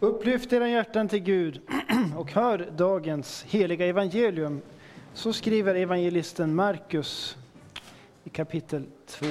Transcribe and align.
Upplyft 0.00 0.52
era 0.52 0.68
hjärtan 0.68 1.08
till 1.08 1.18
Gud 1.18 1.60
och 2.16 2.32
hör 2.32 2.70
dagens 2.76 3.42
heliga 3.42 3.86
evangelium. 3.86 4.60
Så 5.14 5.32
skriver 5.32 5.74
evangelisten 5.74 6.54
Markus 6.54 7.36
i 8.24 8.30
kapitel 8.30 8.86
2. 9.06 9.26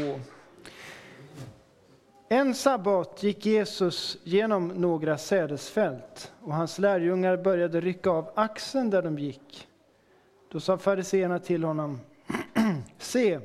En 2.29 2.55
sabbat 2.55 3.23
gick 3.23 3.45
Jesus 3.45 4.17
genom 4.23 4.67
några 4.67 5.17
sädesfält 5.17 6.31
och 6.41 6.53
hans 6.53 6.79
lärjungar 6.79 7.37
började 7.37 7.81
rycka 7.81 8.09
av 8.09 8.29
axeln 8.35 8.89
där 8.89 9.01
de 9.01 9.19
gick. 9.19 9.67
Då 10.51 10.59
sa 10.59 10.77
fariseerna 10.77 11.39
till 11.39 11.63
honom, 11.63 11.99
se, 12.97 13.39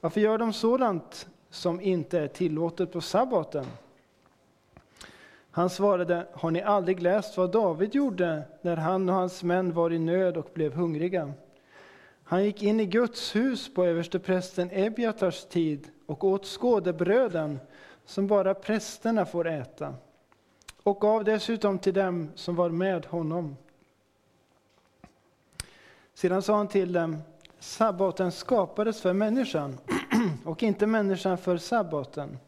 varför 0.00 0.20
gör 0.20 0.38
de 0.38 0.52
sådant 0.52 1.28
som 1.50 1.80
inte 1.80 2.18
är 2.18 2.28
tillåtet 2.28 2.92
på 2.92 3.00
sabbaten? 3.00 3.66
Han 5.56 5.70
svarade, 5.70 6.26
har 6.32 6.50
ni 6.50 6.62
aldrig 6.62 7.02
läst 7.02 7.36
vad 7.36 7.52
David 7.52 7.94
gjorde 7.94 8.42
när 8.62 8.76
han 8.76 9.08
och 9.08 9.14
hans 9.14 9.42
män 9.42 9.72
var 9.72 9.92
i 9.92 9.98
nöd 9.98 10.36
och 10.36 10.50
blev 10.54 10.72
hungriga? 10.72 11.32
Han 12.24 12.44
gick 12.44 12.62
in 12.62 12.80
i 12.80 12.86
Guds 12.86 13.36
hus 13.36 13.74
på 13.74 13.84
översteprästen 13.84 14.70
Ebiatars 14.72 15.44
tid 15.44 15.88
och 16.06 16.24
åt 16.24 16.46
skådebröden 16.46 17.60
som 18.04 18.26
bara 18.26 18.54
prästerna 18.54 19.26
får 19.26 19.48
äta 19.48 19.94
och 20.82 21.00
gav 21.00 21.24
dessutom 21.24 21.78
till 21.78 21.94
dem 21.94 22.30
som 22.34 22.56
var 22.56 22.70
med 22.70 23.06
honom. 23.06 23.56
Sedan 26.14 26.42
sa 26.42 26.56
han 26.56 26.68
till 26.68 26.92
dem, 26.92 27.22
sabbaten 27.58 28.32
skapades 28.32 29.00
för 29.00 29.12
människan 29.12 29.78
och 30.44 30.62
inte 30.62 30.86
människan 30.86 31.38
för 31.38 31.56
sabbaten. 31.56 32.38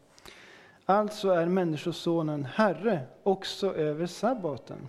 Alltså 0.90 1.30
är 1.30 1.46
Människosonen 1.46 2.44
Herre 2.44 3.00
också 3.22 3.74
över 3.74 4.06
sabbaten. 4.06 4.88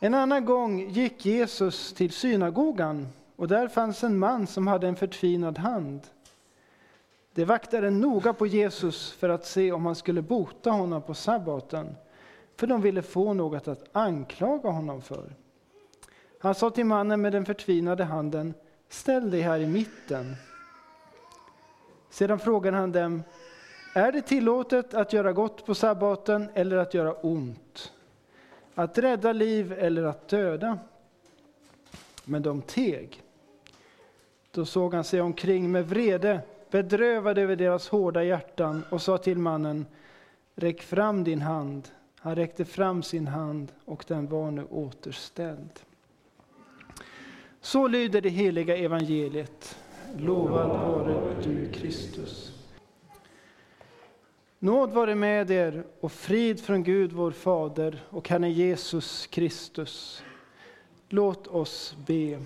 En 0.00 0.14
annan 0.14 0.44
gång 0.44 0.90
gick 0.90 1.26
Jesus 1.26 1.92
till 1.92 2.12
synagogan 2.12 3.08
och 3.36 3.48
där 3.48 3.68
fanns 3.68 4.04
en 4.04 4.18
man 4.18 4.46
som 4.46 4.66
hade 4.66 4.88
en 4.88 4.96
förtvinad 4.96 5.58
hand. 5.58 6.00
De 7.34 7.44
vaktade 7.44 7.90
noga 7.90 8.32
på 8.32 8.46
Jesus 8.46 9.12
för 9.12 9.28
att 9.28 9.46
se 9.46 9.72
om 9.72 9.86
han 9.86 9.94
skulle 9.94 10.22
bota 10.22 10.70
honom 10.70 11.02
på 11.02 11.14
sabbaten, 11.14 11.96
för 12.56 12.66
de 12.66 12.82
ville 12.82 13.02
få 13.02 13.32
något 13.32 13.68
att 13.68 13.84
anklaga 13.92 14.70
honom 14.70 15.02
för. 15.02 15.34
Han 16.40 16.54
sa 16.54 16.70
till 16.70 16.86
mannen 16.86 17.20
med 17.20 17.32
den 17.32 17.44
förtvinade 17.44 18.04
handen, 18.04 18.54
ställ 18.88 19.30
dig 19.30 19.40
här 19.40 19.60
i 19.60 19.66
mitten. 19.66 20.36
Sedan 22.10 22.38
frågade 22.38 22.76
han 22.76 22.92
dem, 22.92 23.22
är 23.92 24.12
det 24.12 24.22
tillåtet 24.22 24.94
att 24.94 25.12
göra 25.12 25.32
gott 25.32 25.66
på 25.66 25.74
sabbaten 25.74 26.48
eller 26.54 26.76
att 26.76 26.94
göra 26.94 27.12
ont? 27.12 27.92
Att 28.74 28.98
rädda 28.98 29.32
liv 29.32 29.72
eller 29.72 30.02
att 30.02 30.28
döda? 30.28 30.78
Men 32.24 32.42
de 32.42 32.62
teg. 32.62 33.22
Då 34.50 34.64
såg 34.64 34.94
han 34.94 35.04
sig 35.04 35.20
omkring 35.20 35.72
med 35.72 35.88
vrede, 35.88 36.40
bedrövad 36.70 37.38
över 37.38 37.56
deras 37.56 37.88
hårda 37.88 38.22
hjärtan 38.22 38.82
och 38.90 39.02
sa 39.02 39.18
till 39.18 39.38
mannen, 39.38 39.86
räck 40.54 40.82
fram 40.82 41.24
din 41.24 41.40
hand. 41.40 41.88
Han 42.16 42.36
räckte 42.36 42.64
fram 42.64 43.02
sin 43.02 43.26
hand 43.26 43.72
och 43.84 44.04
den 44.08 44.26
var 44.26 44.50
nu 44.50 44.64
återställd. 44.70 45.80
Så 47.60 47.88
lyder 47.88 48.20
det 48.20 48.28
heliga 48.28 48.76
evangeliet. 48.76 49.78
Lovad 50.16 50.68
vare 50.68 51.42
du 51.44 51.72
Kristus. 51.72 52.59
Nåd 54.62 54.92
vare 54.92 55.14
med 55.14 55.50
er 55.50 55.84
och 56.00 56.12
frid 56.12 56.60
från 56.60 56.82
Gud 56.82 57.12
vår 57.12 57.30
Fader 57.30 58.02
och 58.10 58.28
Herren 58.28 58.52
Jesus 58.52 59.26
Kristus. 59.26 60.22
Låt 61.08 61.46
oss 61.46 61.96
be. 62.06 62.38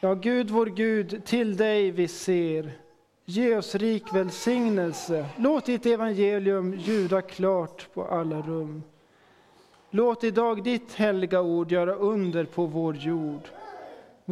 Ja, 0.00 0.14
Gud 0.14 0.50
vår 0.50 0.66
Gud, 0.66 1.24
till 1.24 1.56
dig 1.56 1.90
vi 1.90 2.08
ser. 2.08 2.72
Ge 3.24 3.56
oss 3.56 3.74
rik 3.74 4.14
välsignelse. 4.14 5.26
Låt 5.38 5.66
ditt 5.66 5.86
evangelium 5.86 6.74
ljuda 6.74 7.22
klart 7.22 7.88
på 7.94 8.04
alla 8.04 8.42
rum. 8.42 8.82
Låt 9.90 10.24
idag 10.24 10.64
ditt 10.64 10.92
heliga 10.92 11.40
ord 11.40 11.72
göra 11.72 11.94
under 11.94 12.44
på 12.44 12.66
vår 12.66 12.96
jord. 12.96 13.48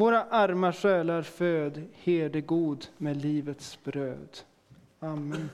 Våra 0.00 0.24
arma 0.24 0.72
själar 0.72 1.22
föd, 1.22 1.82
herde 1.92 2.40
god 2.40 2.86
med 2.96 3.16
livets 3.16 3.78
bröd. 3.84 4.38
Amen. 5.00 5.50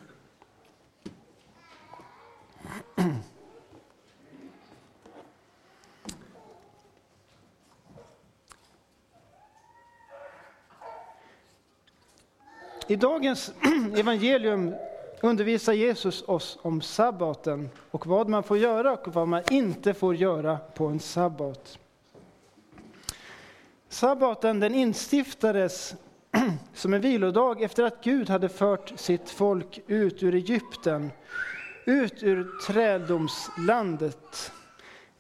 I 12.87 12.97
dagens 12.97 13.53
evangelium 13.97 14.75
undervisar 15.21 15.73
Jesus 15.73 16.23
oss 16.23 16.59
om 16.63 16.81
sabbaten 16.81 17.71
och 17.91 18.07
vad 18.07 18.29
man 18.29 18.43
får 18.43 18.59
göra 18.59 18.93
och 18.93 19.15
vad 19.15 19.29
man 19.29 19.43
inte 19.51 19.95
får 19.95 20.15
göra 20.15 20.59
på 20.75 20.87
en 20.87 21.01
sabbat. 21.01 21.79
Sabbaten 23.97 24.61
den 24.61 24.75
instiftades 24.75 25.95
som 26.75 26.95
en 26.95 27.01
vilodag 27.01 27.63
efter 27.63 27.85
att 27.85 28.05
Gud 28.05 28.31
hade 28.31 28.49
fört 28.49 28.93
sitt 28.97 29.31
folk 29.31 29.81
ut 29.87 30.23
ur 30.23 30.35
Egypten, 30.35 31.11
ut 31.85 32.23
ur 32.23 32.61
träldomslandet. 32.67 34.53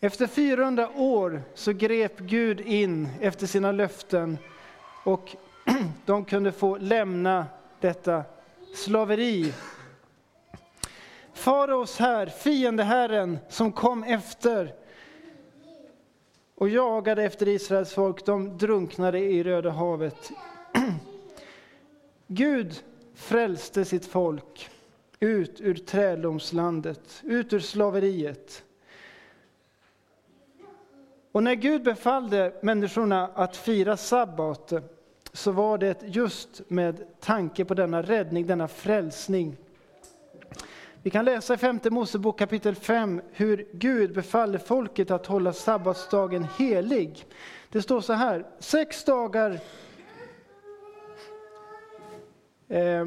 Efter 0.00 0.26
400 0.26 0.88
år 0.96 1.42
så 1.54 1.72
grep 1.72 2.18
Gud 2.18 2.60
in 2.60 3.08
efter 3.20 3.46
sina 3.46 3.72
löften 3.72 4.38
och 5.04 5.36
de 6.06 6.24
kunde 6.24 6.52
få 6.52 6.76
lämna 6.76 7.46
detta 7.80 8.22
slaveri. 8.74 9.52
Faraos 11.32 11.98
här, 11.98 12.26
fiendeherren 12.26 13.38
som 13.48 13.72
kom 13.72 14.04
efter 14.04 14.85
och 16.56 16.68
jagade 16.68 17.22
efter 17.22 17.48
Israels 17.48 17.92
folk, 17.92 18.26
de 18.26 18.58
drunknade 18.58 19.18
i 19.18 19.42
Röda 19.42 19.70
havet. 19.70 20.30
Gud 22.26 22.82
frälste 23.14 23.84
sitt 23.84 24.06
folk 24.06 24.70
ut 25.20 25.60
ur 25.60 25.74
träldomslandet, 25.74 27.22
ut 27.22 27.52
ur 27.52 27.60
slaveriet. 27.60 28.64
Och 31.32 31.42
när 31.42 31.54
Gud 31.54 31.82
befallde 31.82 32.52
människorna 32.60 33.30
att 33.34 33.56
fira 33.56 33.96
sabbat 33.96 34.72
så 35.32 35.50
var 35.50 35.78
det 35.78 36.02
just 36.06 36.62
med 36.68 37.20
tanke 37.20 37.64
på 37.64 37.74
denna 37.74 38.02
räddning, 38.02 38.46
denna 38.46 38.68
frälsning. 38.68 39.56
Vi 41.06 41.10
kan 41.10 41.24
läsa 41.24 41.54
i 41.54 41.56
femte 41.56 41.90
Mosebok 41.90 42.38
kapitel 42.38 42.74
5 42.74 43.20
hur 43.32 43.66
Gud 43.72 44.14
befaller 44.14 44.58
folket 44.58 45.10
att 45.10 45.26
hålla 45.26 45.52
sabbatsdagen 45.52 46.46
helig. 46.58 47.26
Det 47.70 47.82
står 47.82 48.00
så 48.00 48.12
här, 48.12 48.46
sex 48.58 49.04
dagar 49.04 49.58
eh, 52.68 53.06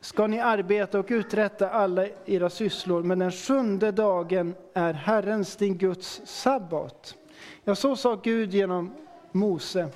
ska 0.00 0.26
ni 0.26 0.40
arbeta 0.40 0.98
och 0.98 1.06
uträtta 1.08 1.70
alla 1.70 2.06
era 2.26 2.50
sysslor, 2.50 3.02
men 3.02 3.18
den 3.18 3.32
sjunde 3.32 3.92
dagen 3.92 4.54
är 4.74 4.92
Herrens, 4.92 5.56
din 5.56 5.78
Guds 5.78 6.20
sabbat. 6.24 7.14
Ja, 7.64 7.74
så 7.74 7.96
sa 7.96 8.20
Gud 8.22 8.54
genom 8.54 8.94
Mose. 9.32 9.88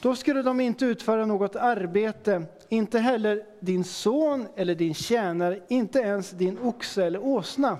Då 0.00 0.16
skulle 0.16 0.42
de 0.42 0.60
inte 0.60 0.84
utföra 0.84 1.26
något 1.26 1.56
arbete, 1.56 2.42
inte 2.72 2.98
heller 2.98 3.42
din 3.60 3.84
son 3.84 4.48
eller 4.56 4.74
din 4.74 4.94
tjänare, 4.94 5.60
inte 5.68 5.98
ens 5.98 6.30
din 6.30 6.58
oxe 6.58 7.04
eller 7.04 7.24
åsna. 7.24 7.78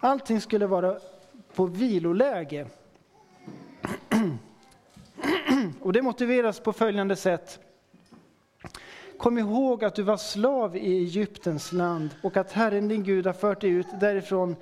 Allting 0.00 0.40
skulle 0.40 0.66
vara 0.66 0.98
på 1.54 1.66
viloläge. 1.66 2.66
Och 5.80 5.92
det 5.92 6.02
motiveras 6.02 6.60
på 6.60 6.72
följande 6.72 7.16
sätt. 7.16 7.60
Kom 9.18 9.38
ihåg 9.38 9.84
att 9.84 9.94
du 9.94 10.02
var 10.02 10.16
slav 10.16 10.76
i 10.76 10.96
Egyptens 10.98 11.72
land 11.72 12.10
och 12.22 12.36
att 12.36 12.52
Herren 12.52 12.88
din 12.88 13.02
Gud 13.02 13.26
har 13.26 13.32
fört 13.32 13.60
dig 13.60 13.70
ut 13.70 14.00
därifrån 14.00 14.56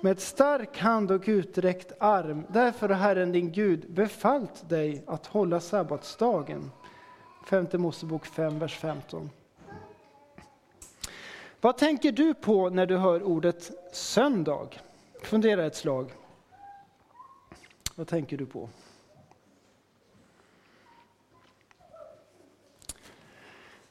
med 0.00 0.20
stark 0.20 0.78
hand 0.78 1.10
och 1.10 1.22
uträckt 1.26 1.92
arm. 1.98 2.46
Därför 2.48 2.88
har 2.88 2.96
Herren 2.96 3.32
din 3.32 3.52
Gud 3.52 3.92
befallt 3.92 4.68
dig 4.68 5.04
att 5.06 5.26
hålla 5.26 5.60
sabbatsdagen. 5.60 6.70
Femte 7.46 7.78
Mosebok 7.78 8.26
5, 8.26 8.58
vers 8.58 8.76
15. 8.76 9.30
Vad 11.60 11.78
tänker 11.78 12.12
du 12.12 12.34
på 12.34 12.70
när 12.70 12.86
du 12.86 12.96
hör 12.96 13.22
ordet 13.22 13.70
söndag? 13.92 14.68
Fundera 15.22 15.66
ett 15.66 15.76
slag. 15.76 16.12
Vad 17.94 18.08
tänker 18.08 18.36
du 18.36 18.46
på? 18.46 18.68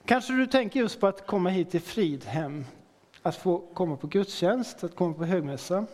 Kanske 0.06 0.34
du 0.34 0.48
tänker 0.48 0.80
just 0.80 1.00
på 1.00 1.08
att 1.08 1.28
komma 1.28 1.50
hit 1.50 1.72
till 1.72 1.82
Fridhem, 1.82 2.66
att 3.22 3.36
få 3.36 3.58
komma 3.74 3.98
på 3.98 4.08
gudstjänst, 4.08 4.84
att 4.84 4.96
komma 4.96 5.14
på 5.14 5.26
högmässa. 5.26 5.86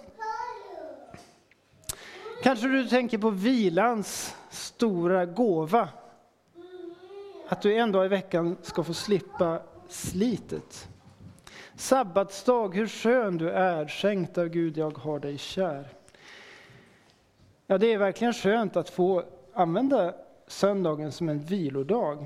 Kanske 2.43 2.67
du 2.67 2.87
tänker 2.87 3.17
på 3.17 3.29
vilans 3.29 4.35
stora 4.49 5.25
gåva, 5.25 5.89
att 7.49 7.61
du 7.61 7.73
en 7.73 7.91
dag 7.91 8.05
i 8.05 8.07
veckan 8.07 8.57
ska 8.61 8.83
få 8.83 8.93
slippa 8.93 9.61
slitet. 9.87 10.89
Sabbatsdag, 11.75 12.75
hur 12.75 12.87
skön 12.87 13.37
du 13.37 13.49
är, 13.49 13.87
skänkt 13.87 14.37
av 14.37 14.47
Gud, 14.47 14.77
jag 14.77 14.97
har 14.97 15.19
dig 15.19 15.37
kär. 15.37 15.87
Ja, 17.67 17.77
det 17.77 17.93
är 17.93 17.97
verkligen 17.97 18.33
skönt 18.33 18.75
att 18.75 18.89
få 18.89 19.23
använda 19.53 20.13
söndagen 20.47 21.11
som 21.11 21.29
en 21.29 21.39
vilodag. 21.39 22.25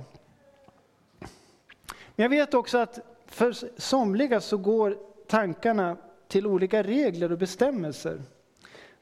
Men 2.16 2.24
jag 2.24 2.30
vet 2.30 2.54
också 2.54 2.78
att 2.78 3.00
för 3.26 3.54
somliga 3.82 4.42
så 4.42 4.58
går 4.58 4.98
tankarna 5.28 5.98
till 6.28 6.48
olika 6.48 6.84
regler 6.84 7.32
och 7.32 7.38
bestämmelser. 7.38 8.22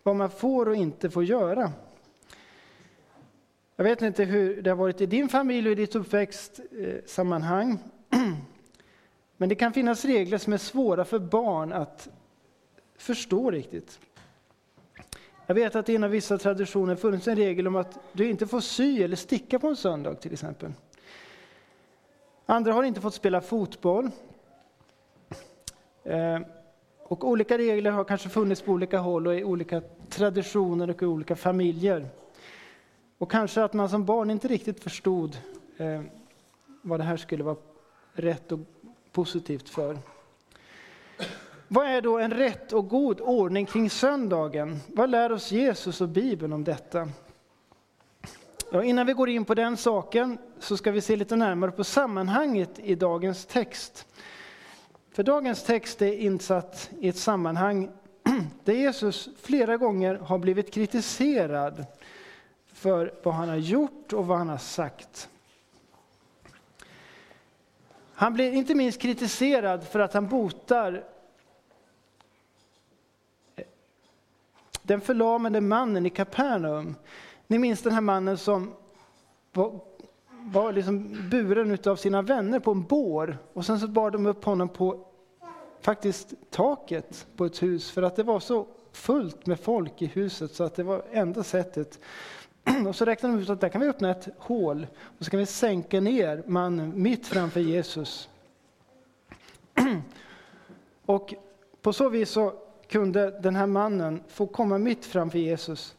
Vad 0.04 0.16
man 0.16 0.30
får 0.30 0.68
och 0.68 0.76
inte 0.76 1.10
får 1.10 1.24
göra. 1.24 1.72
Jag 3.82 3.90
vet 3.90 4.02
inte 4.02 4.24
hur 4.24 4.62
det 4.62 4.70
har 4.70 4.78
varit 4.78 5.02
i 5.02 5.06
din 5.06 5.30
familj 5.30 5.68
och 5.68 5.72
i 5.72 5.76
ditt 5.76 5.96
uppväxtsammanhang. 5.96 7.80
Eh, 8.12 8.20
men 9.38 9.50
det 9.50 9.56
kan 9.56 9.74
finnas 9.74 10.06
regler 10.06 10.38
som 10.38 10.54
är 10.54 10.58
svåra 10.58 11.06
för 11.06 11.20
barn 11.20 11.74
att 11.74 12.10
förstå 12.98 13.52
riktigt. 13.52 14.00
Jag 15.46 15.56
vet 15.56 15.76
att 15.76 15.86
det 15.86 15.94
inom 15.94 16.12
vissa 16.12 16.38
traditioner 16.38 16.96
funnits 16.96 17.28
en 17.28 17.36
regel 17.36 17.68
om 17.68 17.76
att 17.76 18.00
du 18.14 18.30
inte 18.30 18.48
får 18.48 18.60
sy 18.60 19.04
eller 19.04 19.16
sticka 19.16 19.60
på 19.60 19.68
en 19.68 19.76
söndag 19.76 20.16
till 20.16 20.34
exempel. 20.34 20.72
Andra 22.46 22.74
har 22.74 22.84
inte 22.84 23.02
fått 23.02 23.14
spela 23.14 23.42
fotboll. 23.42 24.10
Eh, 26.04 26.40
och 27.04 27.24
olika 27.24 27.58
regler 27.58 27.92
har 27.92 28.04
kanske 28.04 28.30
funnits 28.30 28.62
på 28.62 28.72
olika 28.72 29.00
håll 29.00 29.28
och 29.28 29.36
i 29.36 29.44
olika 29.44 29.82
traditioner 30.10 30.90
och 30.90 31.04
i 31.04 31.06
olika 31.06 31.36
familjer. 31.36 32.10
Och 33.22 33.32
kanske 33.32 33.64
att 33.64 33.74
man 33.74 33.90
som 33.90 34.06
barn 34.06 34.30
inte 34.30 34.48
riktigt 34.48 34.84
förstod 34.84 35.38
eh, 35.78 36.02
vad 36.82 37.00
det 37.00 37.04
här 37.04 37.18
skulle 37.18 37.44
vara 37.44 37.56
rätt 38.14 38.52
och 38.52 38.60
positivt 39.12 39.70
för. 39.70 39.98
Vad 41.68 41.88
är 41.88 42.02
då 42.02 42.20
en 42.20 42.32
rätt 42.32 42.74
och 42.74 42.88
god 42.88 43.22
ordning 43.22 43.66
kring 43.66 43.90
söndagen? 43.90 44.80
Vad 44.88 45.10
lär 45.10 45.32
oss 45.32 45.52
Jesus 45.52 46.02
och 46.02 46.10
Bibeln 46.10 46.54
om 46.54 46.64
detta? 46.64 47.10
Ja, 48.72 48.84
innan 48.84 49.06
vi 49.06 49.14
går 49.14 49.30
in 49.30 49.46
på 49.46 49.54
den 49.54 49.78
saken 49.78 50.38
så 50.60 50.78
ska 50.78 50.92
vi 50.92 51.02
se 51.02 51.16
lite 51.16 51.36
närmare 51.36 51.72
på 51.72 51.84
sammanhanget 51.84 52.80
i 52.80 52.96
dagens 52.96 53.46
text. 53.46 54.08
För 55.12 55.24
dagens 55.24 55.64
text 55.64 56.02
är 56.02 56.14
insatt 56.14 56.90
i 57.00 57.08
ett 57.08 57.18
sammanhang 57.18 57.90
där 58.64 58.74
Jesus 58.74 59.30
flera 59.42 59.78
gånger 59.78 60.16
har 60.16 60.38
blivit 60.38 60.74
kritiserad 60.74 61.86
för 62.82 63.14
vad 63.24 63.34
han 63.34 63.50
har 63.50 63.56
gjort 63.56 64.14
och 64.14 64.28
vad 64.28 64.38
han 64.38 64.50
har 64.50 64.58
sagt. 64.58 65.30
Han 68.14 68.34
blir 68.34 68.52
inte 68.52 68.76
minst 68.76 69.02
kritiserad 69.02 69.88
för 69.88 70.00
att 70.00 70.14
han 70.14 70.28
botar 70.28 71.04
den 74.82 75.02
förlamade 75.02 75.62
mannen 75.62 76.06
i 76.06 76.10
Kapernaum. 76.10 76.96
Ni 77.48 77.58
minns 77.58 77.82
den 77.82 77.94
här 77.94 78.02
mannen 78.02 78.38
som 78.38 78.74
var, 79.54 79.80
var 80.30 80.72
liksom 80.72 81.30
buren 81.30 81.78
av 81.86 81.96
sina 81.96 82.22
vänner 82.22 82.60
på 82.60 82.72
en 82.72 82.84
bår 82.84 83.38
och 83.54 83.66
sen 83.66 83.80
så 83.80 83.88
bar 83.88 84.12
de 84.12 84.26
upp 84.26 84.46
honom 84.46 84.70
på 84.70 85.08
faktiskt 85.82 86.34
taket 86.50 87.28
på 87.36 87.46
ett 87.46 87.64
hus 87.64 87.92
för 87.92 88.02
att 88.02 88.16
det 88.16 88.24
var 88.24 88.40
så 88.40 88.68
fullt 88.92 89.46
med 89.46 89.60
folk 89.60 90.02
i 90.02 90.06
huset 90.06 90.56
så 90.56 90.64
att 90.64 90.76
det 90.76 90.84
var 90.84 91.04
enda 91.12 91.44
sättet. 91.44 92.00
Och 92.88 92.96
så 92.96 93.06
räknade 93.06 93.36
de 93.36 93.42
ut 93.42 93.50
att 93.50 93.62
där 93.62 93.70
kan 93.70 93.82
vi 93.82 93.88
öppna 93.88 94.12
ett 94.12 94.28
hål 94.38 94.88
och 95.18 95.26
så 95.26 95.32
kan 95.32 95.40
vi 95.40 95.46
sänka 95.46 96.00
ner 96.00 96.44
mannen 96.48 96.94
mitt 96.96 97.28
framför 97.28 97.60
Jesus. 97.60 98.30
Och 101.06 101.34
på 101.82 101.94
så 101.94 102.10
vis 102.10 102.30
så 102.30 102.54
kunde 102.88 103.40
den 103.40 103.56
här 103.56 103.66
mannen 103.66 104.24
få 104.28 104.48
komma 104.48 104.78
mitt 104.78 105.06
framför 105.06 105.40
Jesus. 105.40 105.96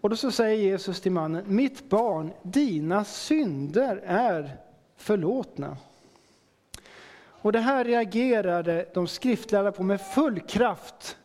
Och 0.00 0.10
då 0.10 0.16
så 0.16 0.30
säger 0.30 0.56
Jesus 0.56 1.00
till 1.00 1.12
mannen, 1.12 1.44
mitt 1.46 1.88
barn, 1.88 2.32
dina 2.42 3.04
synder 3.04 4.02
är 4.06 4.56
förlåtna. 4.96 5.76
Och 7.24 7.52
det 7.52 7.60
här 7.60 7.84
reagerade 7.84 8.88
de 8.94 9.06
skriftlärda 9.06 9.72
på 9.72 9.82
med 9.82 10.00
full 10.00 10.40
kraft. 10.40 11.16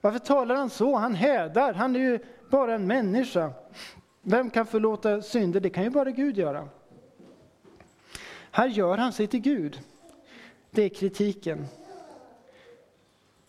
Varför 0.00 0.18
talar 0.18 0.54
han 0.54 0.70
så? 0.70 0.96
Han 0.96 1.14
hädar, 1.14 1.74
han 1.74 1.96
är 1.96 2.00
ju 2.00 2.18
bara 2.54 2.74
en 2.74 2.86
människa. 2.86 3.52
Vem 4.22 4.50
kan 4.50 4.66
förlåta 4.66 5.22
synder? 5.22 5.60
Det 5.60 5.70
kan 5.70 5.84
ju 5.84 5.90
bara 5.90 6.10
Gud 6.10 6.38
göra. 6.38 6.68
Här 8.50 8.68
gör 8.68 8.98
han 8.98 9.12
sig 9.12 9.26
till 9.26 9.40
Gud. 9.40 9.80
Det 10.70 10.82
är 10.82 10.88
kritiken. 10.88 11.66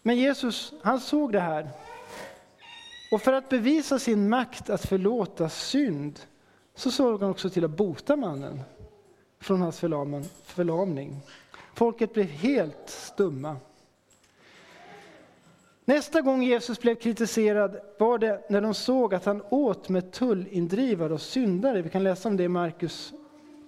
Men 0.02 0.18
Jesus, 0.18 0.74
han 0.82 1.00
såg 1.00 1.32
det 1.34 1.40
här. 1.40 1.70
Och 3.12 3.22
för 3.22 3.34
att 3.34 3.50
bevisa 3.50 4.00
sin 4.00 4.30
makt 4.30 4.70
att 4.70 4.86
förlåta 4.86 5.50
synd 5.50 6.20
så 6.76 6.92
såg 6.92 7.22
han 7.22 7.30
också 7.30 7.50
till 7.50 7.66
att 7.66 7.72
bota 7.72 8.16
mannen 8.16 8.62
från 9.40 9.62
hans 9.62 9.80
förlamning. 10.44 11.18
Folket 11.74 12.14
blev 12.14 12.26
helt 12.26 12.90
stumma. 12.90 13.58
Nästa 15.88 16.22
gång 16.22 16.44
Jesus 16.44 16.80
blev 16.80 16.96
kritiserad 16.96 17.80
var 17.98 18.18
det 18.18 18.50
när 18.50 18.62
de 18.62 18.74
såg 18.74 19.14
att 19.14 19.26
han 19.26 19.44
åt 19.50 19.90
med 19.90 20.12
tullindrivare 20.12 21.14
och 21.14 21.22
syndare. 21.22 21.82
Vi 21.82 21.90
kan 21.90 22.04
läsa 22.04 22.30
om 22.30 22.38
det 22.38 22.44
i 22.44 22.48
Markus 22.48 23.14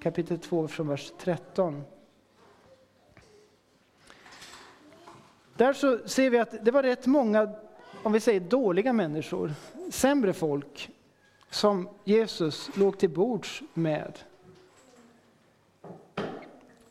kapitel 0.02 0.40
2 0.40 0.68
från 0.68 0.88
vers 0.88 1.14
13. 1.18 1.84
Där 5.58 5.74
så 5.74 6.00
ser 6.06 6.30
vi 6.30 6.40
att 6.40 6.66
det 6.66 6.72
var 6.72 6.84
rätt 6.84 7.06
många, 7.06 7.50
om 8.04 8.12
vi 8.12 8.20
säger 8.20 8.40
dåliga 8.40 8.94
människor, 8.94 9.54
sämre 9.92 10.34
folk, 10.34 10.90
som 11.50 11.90
Jesus 12.04 12.70
låg 12.78 12.98
till 12.98 13.10
bords 13.10 13.62
med. 13.74 14.20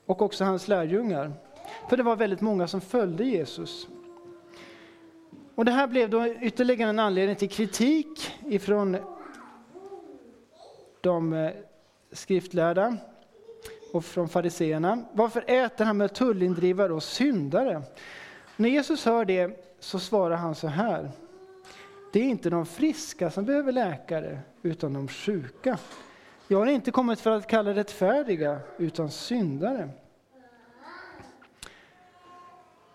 Och 0.06 0.23
också 0.23 0.44
hans 0.44 0.69
lärjungar. 0.69 1.32
För 1.88 1.96
det 1.96 2.02
var 2.02 2.17
väldigt 2.17 2.40
många 2.40 2.68
som 2.68 2.80
följde 2.80 3.25
Jesus. 3.25 3.88
Och 5.56 5.64
det 5.64 5.70
här 5.70 5.86
blev 5.86 6.10
då 6.10 6.26
ytterligare 6.26 6.90
en 6.90 6.98
anledning 6.98 7.36
till 7.36 7.48
kritik 7.48 8.32
ifrån 8.46 8.96
de 11.00 11.32
eh, 11.32 11.50
skriftlärda 12.12 12.96
och 13.92 14.04
från 14.04 14.28
fariseerna. 14.28 15.04
Varför 15.12 15.44
äter 15.46 15.84
han 15.84 15.96
med 15.96 16.14
tullindrivare 16.14 16.92
och 16.92 17.02
syndare? 17.02 17.82
När 18.56 18.68
Jesus 18.68 19.04
hör 19.04 19.25
det 19.25 19.64
så 19.80 19.98
svarar 19.98 20.36
han 20.36 20.54
så 20.54 20.66
här. 20.66 21.10
Det 22.12 22.20
är 22.20 22.25
inte 22.25 22.50
de 22.50 22.66
friska 22.66 23.30
som 23.30 23.44
behöver 23.44 23.72
läkare, 23.72 24.38
utan 24.62 24.92
de 24.92 25.08
sjuka. 25.08 25.78
Jag 26.48 26.58
har 26.58 26.66
inte 26.66 26.90
kommit 26.90 27.20
för 27.20 27.30
att 27.30 27.46
kalla 27.46 27.75
rättfärdiga, 27.75 28.58
utan 28.78 29.10
syndare. 29.10 29.88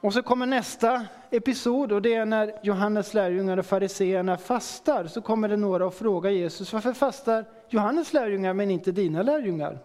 Och 0.01 0.13
så 0.13 0.23
kommer 0.23 0.45
nästa 0.45 1.05
episod 1.29 1.91
och 1.91 2.01
det 2.01 2.13
är 2.13 2.25
när 2.25 2.53
Johannes 2.63 3.13
lärjungar 3.13 3.57
och 3.57 3.65
fariseerna 3.65 4.37
fastar. 4.37 5.07
Så 5.07 5.21
kommer 5.21 5.49
det 5.49 5.57
några 5.57 5.85
och 5.85 5.93
frågar 5.93 6.31
Jesus, 6.31 6.73
varför 6.73 6.93
fastar 6.93 7.45
Johannes 7.69 8.13
lärjungar 8.13 8.53
men 8.53 8.71
inte 8.71 8.91
dina 8.91 9.23
lärjungar? 9.23 9.79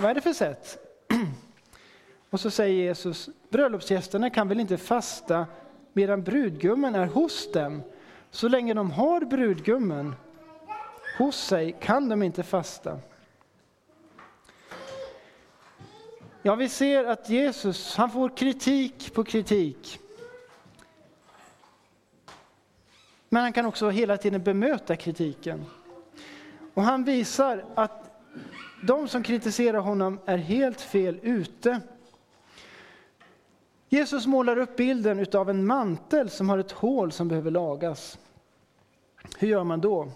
Vad 0.00 0.10
är 0.10 0.14
det 0.14 0.20
för 0.20 0.32
sätt? 0.32 0.78
Och 2.30 2.40
så 2.40 2.50
säger 2.50 2.84
Jesus, 2.84 3.28
bröllopsgästerna 3.48 4.30
kan 4.30 4.48
väl 4.48 4.60
inte 4.60 4.76
fasta 4.76 5.46
medan 5.92 6.22
brudgummen 6.22 6.94
är 6.94 7.06
hos 7.06 7.52
dem. 7.52 7.82
Så 8.30 8.48
länge 8.48 8.74
de 8.74 8.90
har 8.90 9.20
brudgummen 9.20 10.14
hos 11.18 11.36
sig 11.36 11.76
kan 11.80 12.08
de 12.08 12.22
inte 12.22 12.42
fasta. 12.42 12.98
Ja, 16.46 16.54
vi 16.54 16.68
ser 16.68 17.04
att 17.04 17.28
Jesus, 17.28 17.96
han 17.96 18.10
får 18.10 18.28
kritik 18.28 19.14
på 19.14 19.24
kritik. 19.24 19.98
Men 23.28 23.42
han 23.42 23.52
kan 23.52 23.66
också 23.66 23.90
hela 23.90 24.16
tiden 24.16 24.42
bemöta 24.42 24.96
kritiken. 24.96 25.64
Och 26.74 26.82
han 26.82 27.04
visar 27.04 27.64
att 27.74 28.20
de 28.82 29.08
som 29.08 29.22
kritiserar 29.22 29.78
honom 29.78 30.20
är 30.24 30.36
helt 30.36 30.80
fel 30.80 31.18
ute. 31.22 31.80
Jesus 33.88 34.26
målar 34.26 34.58
upp 34.58 34.76
bilden 34.76 35.26
av 35.34 35.50
en 35.50 35.66
mantel 35.66 36.30
som 36.30 36.48
har 36.48 36.58
ett 36.58 36.72
hål 36.72 37.12
som 37.12 37.28
behöver 37.28 37.50
lagas. 37.50 38.18
Hur 39.38 39.48
gör 39.48 39.64
man 39.64 39.80
då? 39.80 40.08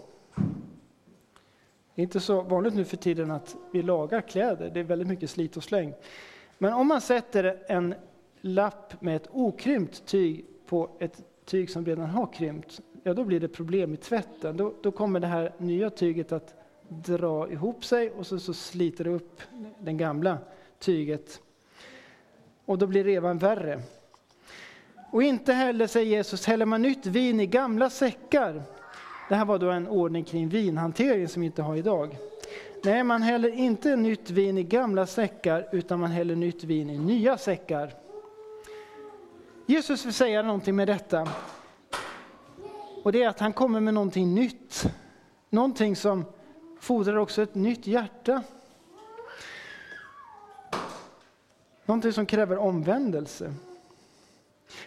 Det 1.99 2.03
är 2.03 2.05
inte 2.05 2.21
så 2.21 2.43
vanligt 2.43 2.75
nu 2.75 2.85
för 2.85 2.97
tiden 2.97 3.31
att 3.31 3.57
vi 3.73 3.83
lagar 3.83 4.21
kläder, 4.21 4.71
det 4.75 4.81
är 4.81 4.85
väldigt 4.85 5.09
mycket 5.09 5.31
slit 5.31 5.57
och 5.57 5.65
släng. 5.65 5.95
Men 6.59 6.73
om 6.73 6.89
man 6.89 7.01
sätter 7.01 7.63
en 7.69 7.95
lapp 8.41 9.03
med 9.03 9.17
ett 9.17 9.29
okrympt 9.31 10.07
tyg 10.07 10.45
på 10.67 10.91
ett 10.99 11.23
tyg 11.45 11.71
som 11.71 11.87
redan 11.87 12.07
har 12.07 12.33
krympt, 12.33 12.81
ja 13.03 13.15
då 13.15 13.25
blir 13.25 13.41
det 13.41 13.49
problem 13.49 13.95
i 13.95 13.97
tvätten. 13.97 14.57
Då, 14.57 14.75
då 14.83 14.91
kommer 14.91 15.21
det 15.21 15.27
här 15.27 15.53
nya 15.59 15.91
tyget 15.91 16.33
att 16.33 16.55
dra 16.89 17.51
ihop 17.51 17.85
sig 17.85 18.11
och 18.11 18.27
så, 18.27 18.39
så 18.39 18.55
sliter 18.55 19.05
det 19.05 19.11
upp 19.11 19.41
det 19.79 19.93
gamla 19.93 20.39
tyget. 20.79 21.41
Och 22.65 22.79
då 22.79 22.87
blir 22.87 23.05
revan 23.05 23.39
värre. 23.39 23.81
Och 25.13 25.23
inte 25.23 25.53
heller, 25.53 25.87
säger 25.87 26.17
Jesus, 26.17 26.47
häller 26.47 26.67
man 26.67 26.83
nytt 26.83 27.07
vin 27.07 27.41
i 27.41 27.47
gamla 27.47 27.91
säckar. 27.91 28.63
Det 29.29 29.35
här 29.35 29.45
var 29.45 29.59
då 29.59 29.71
en 29.71 29.89
ordning 29.89 30.25
kring 30.25 30.49
vinhantering 30.49 31.29
som 31.29 31.41
vi 31.41 31.47
inte 31.47 31.63
har 31.63 31.77
idag. 31.77 32.19
Nej, 32.85 33.05
man 33.05 33.23
häller 33.23 33.49
inte 33.49 33.97
nytt 33.97 34.31
vin 34.31 34.59
i 34.59 34.63
gamla 34.63 35.07
säckar, 35.07 35.69
utan 35.73 36.01
man 36.01 36.11
häller 36.11 36.37
nytt 36.37 36.65
vin 36.65 36.91
i 36.91 36.99
nya 36.99 37.39
säckar. 37.39 37.95
Jesus 39.67 40.07
vill 40.07 40.13
säga 40.13 40.43
någonting 40.43 40.77
med 40.77 40.89
detta. 40.89 41.29
Och 43.05 43.13
det 43.13 43.23
är 43.23 43.29
att 43.29 43.41
han 43.41 43.53
kommer 43.53 43.81
med 43.81 43.95
någonting 43.95 44.35
nytt. 44.35 44.91
Någonting 45.51 45.97
som 45.97 46.25
fordrar 46.81 47.17
också 47.17 47.43
ett 47.43 47.55
nytt 47.55 47.87
hjärta. 47.87 48.43
Någonting 51.85 52.13
som 52.13 52.27
kräver 52.27 52.59
omvändelse. 52.59 53.55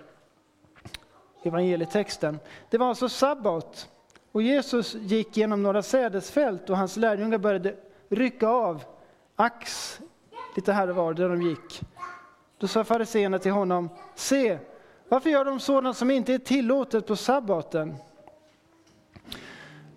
evangelietexten. 1.43 2.39
Det 2.69 2.77
var 2.77 2.89
alltså 2.89 3.09
sabbat 3.09 3.89
och 4.37 4.43
Jesus 4.43 4.95
gick 4.95 5.37
genom 5.37 5.63
några 5.63 5.81
sädesfält 5.81 6.69
och 6.69 6.77
hans 6.77 6.97
lärjungar 6.97 7.37
började 7.37 7.75
rycka 8.09 8.47
av 8.47 8.83
ax 9.35 9.99
lite 10.55 10.73
här 10.73 10.89
och 10.89 10.95
var 10.95 11.13
där 11.13 11.29
de 11.29 11.41
gick. 11.41 11.81
Då 12.57 12.67
sa 12.67 12.83
fariseerna 12.83 13.39
till 13.39 13.51
honom, 13.51 13.89
se, 14.15 14.57
varför 15.09 15.29
gör 15.29 15.45
de 15.45 15.59
sådant 15.59 15.97
som 15.97 16.11
inte 16.11 16.33
är 16.33 16.37
tillåtet 16.37 17.07
på 17.07 17.15
sabbaten? 17.15 17.95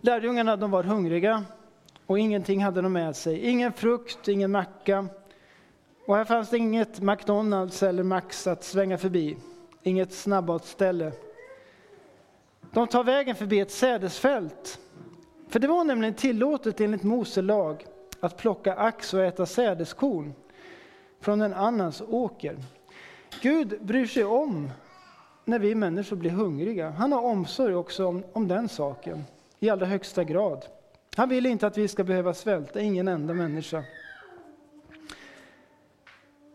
Lärjungarna 0.01 0.57
de 0.57 0.71
var 0.71 0.83
hungriga 0.83 1.45
och 2.07 2.19
ingenting 2.19 2.65
hade 2.65 2.83
de 2.83 2.93
med 2.93 3.17
sig. 3.17 3.41
Ingen 3.41 3.73
frukt, 3.73 4.29
ingen 4.29 4.51
macka. 4.51 5.09
Och 6.07 6.17
här 6.17 6.25
fanns 6.25 6.51
det 6.51 6.59
inget 6.59 7.01
McDonalds 7.01 7.83
eller 7.83 8.03
Max 8.03 8.47
att 8.47 8.65
svänga 8.65 8.99
förbi. 8.99 9.37
Inget 9.83 10.13
snabbmatsställe. 10.13 11.13
De 12.73 12.87
tar 12.87 13.05
vägen 13.05 13.37
förbi 13.37 13.61
ett 13.61 13.71
sädesfält. 13.71 14.79
För 15.49 15.59
det 15.59 15.67
var 15.69 15.85
nämligen 15.85 16.15
tillåtet 16.15 16.81
enligt 16.81 17.03
Mose 17.03 17.43
lag 17.43 17.87
att 18.21 18.37
plocka 18.37 18.75
ax 18.75 19.15
och 19.15 19.25
äta 19.25 19.47
sädeskorn 19.47 20.33
från 21.21 21.41
en 21.41 21.55
annans 21.55 22.03
åker. 22.09 22.57
Gud 23.41 23.79
bryr 23.81 24.07
sig 24.07 24.25
om 24.25 24.71
när 25.45 25.59
vi 25.59 25.75
människor 25.75 26.17
blir 26.17 26.31
hungriga. 26.31 26.91
Han 26.91 27.13
har 27.13 27.23
omsorg 27.23 27.75
också 27.75 28.07
om, 28.07 28.25
om 28.33 28.49
den 28.49 28.69
saken 28.69 29.25
i 29.61 29.71
allra 29.71 29.87
högsta 29.87 30.25
grad. 30.25 30.65
Han 31.17 31.29
vill 31.29 31.47
inte 31.47 31.67
att 31.67 31.79
vi 31.79 31.89
ska 31.89 32.05
behöva 32.05 32.35
svälta, 32.35 32.81
ingen 32.81 33.09
enda 33.09 33.35
människa. 33.35 33.85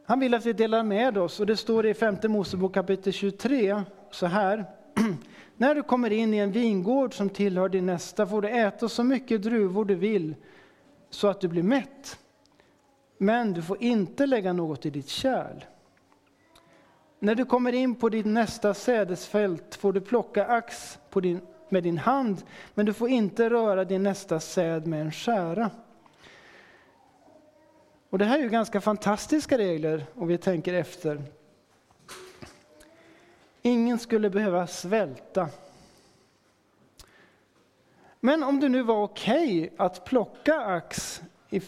Han 0.06 0.20
vill 0.20 0.34
att 0.34 0.46
vi 0.46 0.54
delar 0.54 0.84
med 0.84 1.18
oss 1.18 1.40
och 1.40 1.46
det 1.46 1.58
står 1.58 1.86
i 1.86 1.94
femte 1.94 2.28
Mosebok 2.28 2.74
kapitel 2.74 3.14
23 3.14 3.84
så 4.12 4.26
här. 4.26 4.66
När 5.58 5.76
du 5.76 5.84
kommer 5.84 6.12
in 6.12 6.34
i 6.34 6.38
en 6.38 6.52
vingård 6.52 7.14
som 7.14 7.30
tillhör 7.30 7.70
din 7.70 7.86
nästa 7.86 8.28
får 8.28 8.42
du 8.42 8.50
äta 8.50 8.90
så 8.90 9.04
mycket 9.04 9.42
druvor 9.44 9.86
du 9.86 9.96
vill 9.96 10.36
så 11.10 11.28
att 11.28 11.42
du 11.42 11.48
blir 11.48 11.64
mätt. 11.64 12.20
Men 13.18 13.54
du 13.54 13.62
får 13.62 13.84
inte 13.84 14.26
lägga 14.26 14.54
något 14.54 14.86
i 14.86 14.90
ditt 14.90 15.08
kärl. 15.08 15.66
När 17.20 17.36
du 17.36 17.46
kommer 17.46 17.74
in 17.74 17.96
på 17.96 18.10
ditt 18.10 18.26
nästa 18.26 18.74
sädesfält 18.74 19.76
får 19.76 19.94
du 19.94 20.02
plocka 20.02 20.48
ax 20.48 21.00
på 21.10 21.20
din, 21.20 21.42
med 21.70 21.84
din 21.84 21.98
hand, 21.98 22.44
men 22.74 22.86
du 22.86 22.94
får 22.94 23.10
inte 23.10 23.50
röra 23.50 23.86
din 23.86 24.04
nästa 24.04 24.40
säd 24.40 24.88
med 24.88 25.02
en 25.02 25.12
skära. 25.12 25.72
Och 28.10 28.18
det 28.18 28.26
här 28.26 28.40
är 28.40 28.44
ju 28.44 28.50
ganska 28.50 28.82
fantastiska 28.82 29.58
regler 29.58 30.06
om 30.16 30.28
vi 30.28 30.38
tänker 30.38 30.74
efter. 30.74 31.22
Ingen 33.66 34.00
skulle 34.00 34.30
behöva 34.30 34.68
svälta. 34.68 35.50
Men 38.20 38.44
om 38.44 38.60
det 38.60 38.70
nu 38.70 38.84
var 38.84 39.04
okej 39.04 39.64
okay 39.64 39.70
att 39.78 40.06
plocka 40.06 40.60
ax 40.60 41.22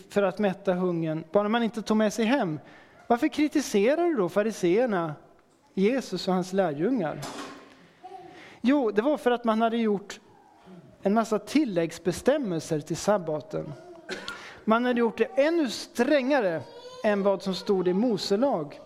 för 0.09 0.23
att 0.23 0.39
mätta 0.39 0.73
hungern, 0.73 1.23
bara 1.31 1.49
man 1.49 1.63
inte 1.63 1.81
tog 1.81 1.97
med 1.97 2.13
sig 2.13 2.25
hem, 2.25 2.59
varför 3.07 3.27
kritiserar 3.27 4.03
du 4.03 4.15
då 4.15 4.29
fariseerna 4.29 5.15
Jesus 5.73 6.27
och 6.27 6.33
hans 6.33 6.53
lärjungar? 6.53 7.19
Jo, 8.61 8.91
det 8.91 9.01
var 9.01 9.17
för 9.17 9.31
att 9.31 9.43
man 9.43 9.61
hade 9.61 9.77
gjort 9.77 10.19
en 11.01 11.13
massa 11.13 11.39
tilläggsbestämmelser 11.39 12.79
till 12.79 12.97
sabbaten. 12.97 13.73
Man 14.65 14.85
hade 14.85 14.99
gjort 14.99 15.17
det 15.17 15.29
ännu 15.35 15.69
strängare 15.69 16.61
än 17.03 17.23
vad 17.23 17.43
som 17.43 17.55
stod 17.55 17.87
i 17.87 17.93
Mose 17.93 18.37
lag. 18.37 18.79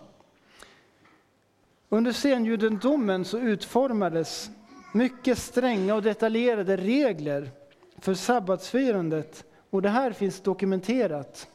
Under 1.92 2.12
senjudendomen 2.12 3.24
så 3.24 3.38
utformades 3.38 4.50
mycket 4.92 5.38
stränga 5.38 5.94
och 5.94 6.02
detaljerade 6.02 6.76
regler 6.76 7.50
för 7.98 8.14
sabbatsfirandet 8.14 9.44
och 9.70 9.82
det 9.82 9.88
här 9.88 10.12
finns 10.12 10.40
dokumenterat. 10.40 11.48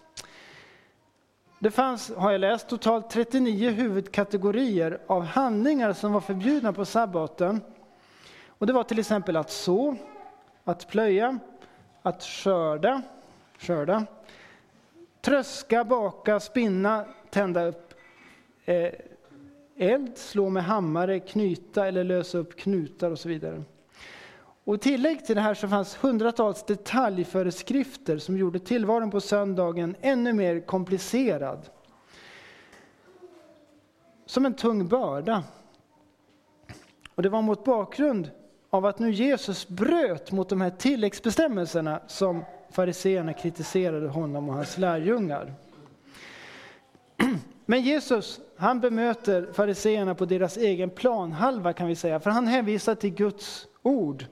Det 1.60 1.72
fanns, 1.72 2.16
har 2.16 2.32
jag 2.32 2.42
läst, 2.42 2.68
totalt 2.68 3.10
39 3.10 3.70
huvudkategorier 3.70 5.00
av 5.08 5.24
handlingar 5.24 5.94
som 5.94 6.14
var 6.14 6.22
förbjudna 6.22 6.74
på 6.74 6.86
sabbaten. 6.86 7.62
Och 8.48 8.68
det 8.68 8.74
var 8.74 8.84
till 8.84 9.00
exempel 9.00 9.36
att 9.36 9.52
så, 9.52 9.96
att 10.64 10.88
plöja, 10.88 11.40
att 12.02 12.24
skörda, 12.24 13.02
skörda 13.58 14.06
tröska, 15.22 15.84
baka, 15.84 16.40
spinna, 16.40 17.06
tända 17.30 17.66
upp 17.66 17.94
eh, 18.66 18.90
eld, 19.78 20.18
slå 20.18 20.50
med 20.50 20.64
hammare, 20.64 21.20
knyta 21.20 21.88
eller 21.88 22.04
lösa 22.04 22.38
upp 22.38 22.56
knutar 22.56 23.12
och 23.12 23.20
så 23.20 23.30
vidare. 23.30 23.64
Och 24.64 24.76
I 24.76 24.78
tillägg 24.78 25.26
till 25.26 25.36
det 25.36 25.42
här 25.42 25.54
så 25.54 25.68
fanns 25.68 25.96
hundratals 25.96 26.64
detaljföreskrifter 26.64 28.18
som 28.18 28.38
gjorde 28.38 28.60
tillvaron 28.60 29.12
på 29.12 29.22
söndagen 29.22 29.96
ännu 30.02 30.34
mer 30.34 30.60
komplicerad. 30.60 31.70
Som 34.26 34.46
en 34.46 34.54
tung 34.54 34.88
börda. 34.88 35.44
Och 37.16 37.24
Det 37.24 37.30
var 37.30 37.42
mot 37.42 37.64
bakgrund 37.64 38.32
av 38.70 38.86
att 38.86 39.00
nu 39.00 39.12
Jesus 39.12 39.68
bröt 39.68 40.32
mot 40.32 40.50
de 40.50 40.62
här 40.62 40.70
tilläggsbestämmelserna 40.70 42.02
som 42.08 42.44
fariseerna 42.72 43.34
kritiserade 43.34 44.08
honom 44.08 44.50
och 44.50 44.56
hans 44.56 44.78
lärjungar. 44.78 45.54
Men 47.70 47.82
Jesus, 47.82 48.40
han 48.58 48.80
bemöter 48.80 49.50
fariseerna 49.54 50.16
på 50.16 50.26
deras 50.26 50.58
egen 50.58 50.90
planhalva 50.90 51.74
kan 51.74 51.88
vi 51.88 51.96
säga, 51.96 52.20
för 52.20 52.30
han 52.30 52.48
hänvisar 52.48 52.96
till 52.96 53.14
Guds 53.14 53.68
ord. 53.84 54.26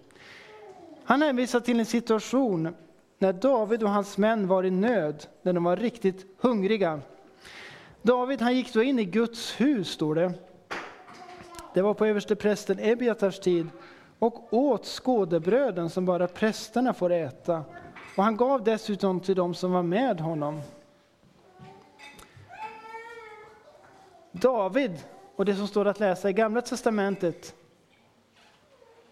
Han 1.03 1.21
hänvisar 1.21 1.59
till 1.59 1.79
en 1.79 1.85
situation 1.85 2.75
när 3.19 3.33
David 3.33 3.83
och 3.83 3.89
hans 3.89 4.17
män 4.17 4.47
var 4.47 4.63
i 4.63 4.71
nöd, 4.71 5.25
när 5.41 5.53
de 5.53 5.63
var 5.63 5.77
riktigt 5.77 6.25
hungriga. 6.39 7.01
David 8.01 8.41
han 8.41 8.55
gick 8.55 8.73
då 8.73 8.83
in 8.83 8.99
i 8.99 9.05
Guds 9.05 9.61
hus, 9.61 9.89
står 9.89 10.15
det. 10.15 10.33
Det 11.73 11.81
var 11.81 11.93
på 11.93 12.05
översteprästen 12.05 12.79
Ebiatars 12.79 13.39
tid 13.39 13.67
och 14.19 14.53
åt 14.53 14.85
skådebröden 14.85 15.89
som 15.89 16.05
bara 16.05 16.27
prästerna 16.27 16.93
får 16.93 17.11
äta. 17.11 17.63
Och 18.17 18.23
han 18.23 18.37
gav 18.37 18.63
dessutom 18.63 19.19
till 19.19 19.35
dem 19.35 19.53
som 19.53 19.71
var 19.71 19.83
med 19.83 20.19
honom. 20.19 20.61
David 24.41 25.03
och 25.35 25.45
det 25.45 25.55
som 25.55 25.67
står 25.67 25.87
att 25.87 25.99
läsa 25.99 26.29
i 26.29 26.33
Gamla 26.33 26.61
Testamentet, 26.61 27.55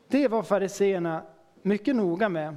det 0.08 0.28
var 0.28 0.44
fariseerna 0.44 1.22
mycket 1.62 1.96
noga 1.96 2.30
med. 2.30 2.56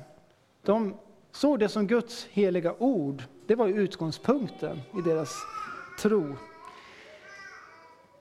De 0.63 0.97
såg 1.33 1.59
det 1.59 1.69
som 1.69 1.87
Guds 1.87 2.27
heliga 2.27 2.75
ord. 2.79 3.23
Det 3.47 3.55
var 3.55 3.69
utgångspunkten 3.69 4.81
i 4.99 5.01
deras 5.09 5.35
tro. 6.03 6.35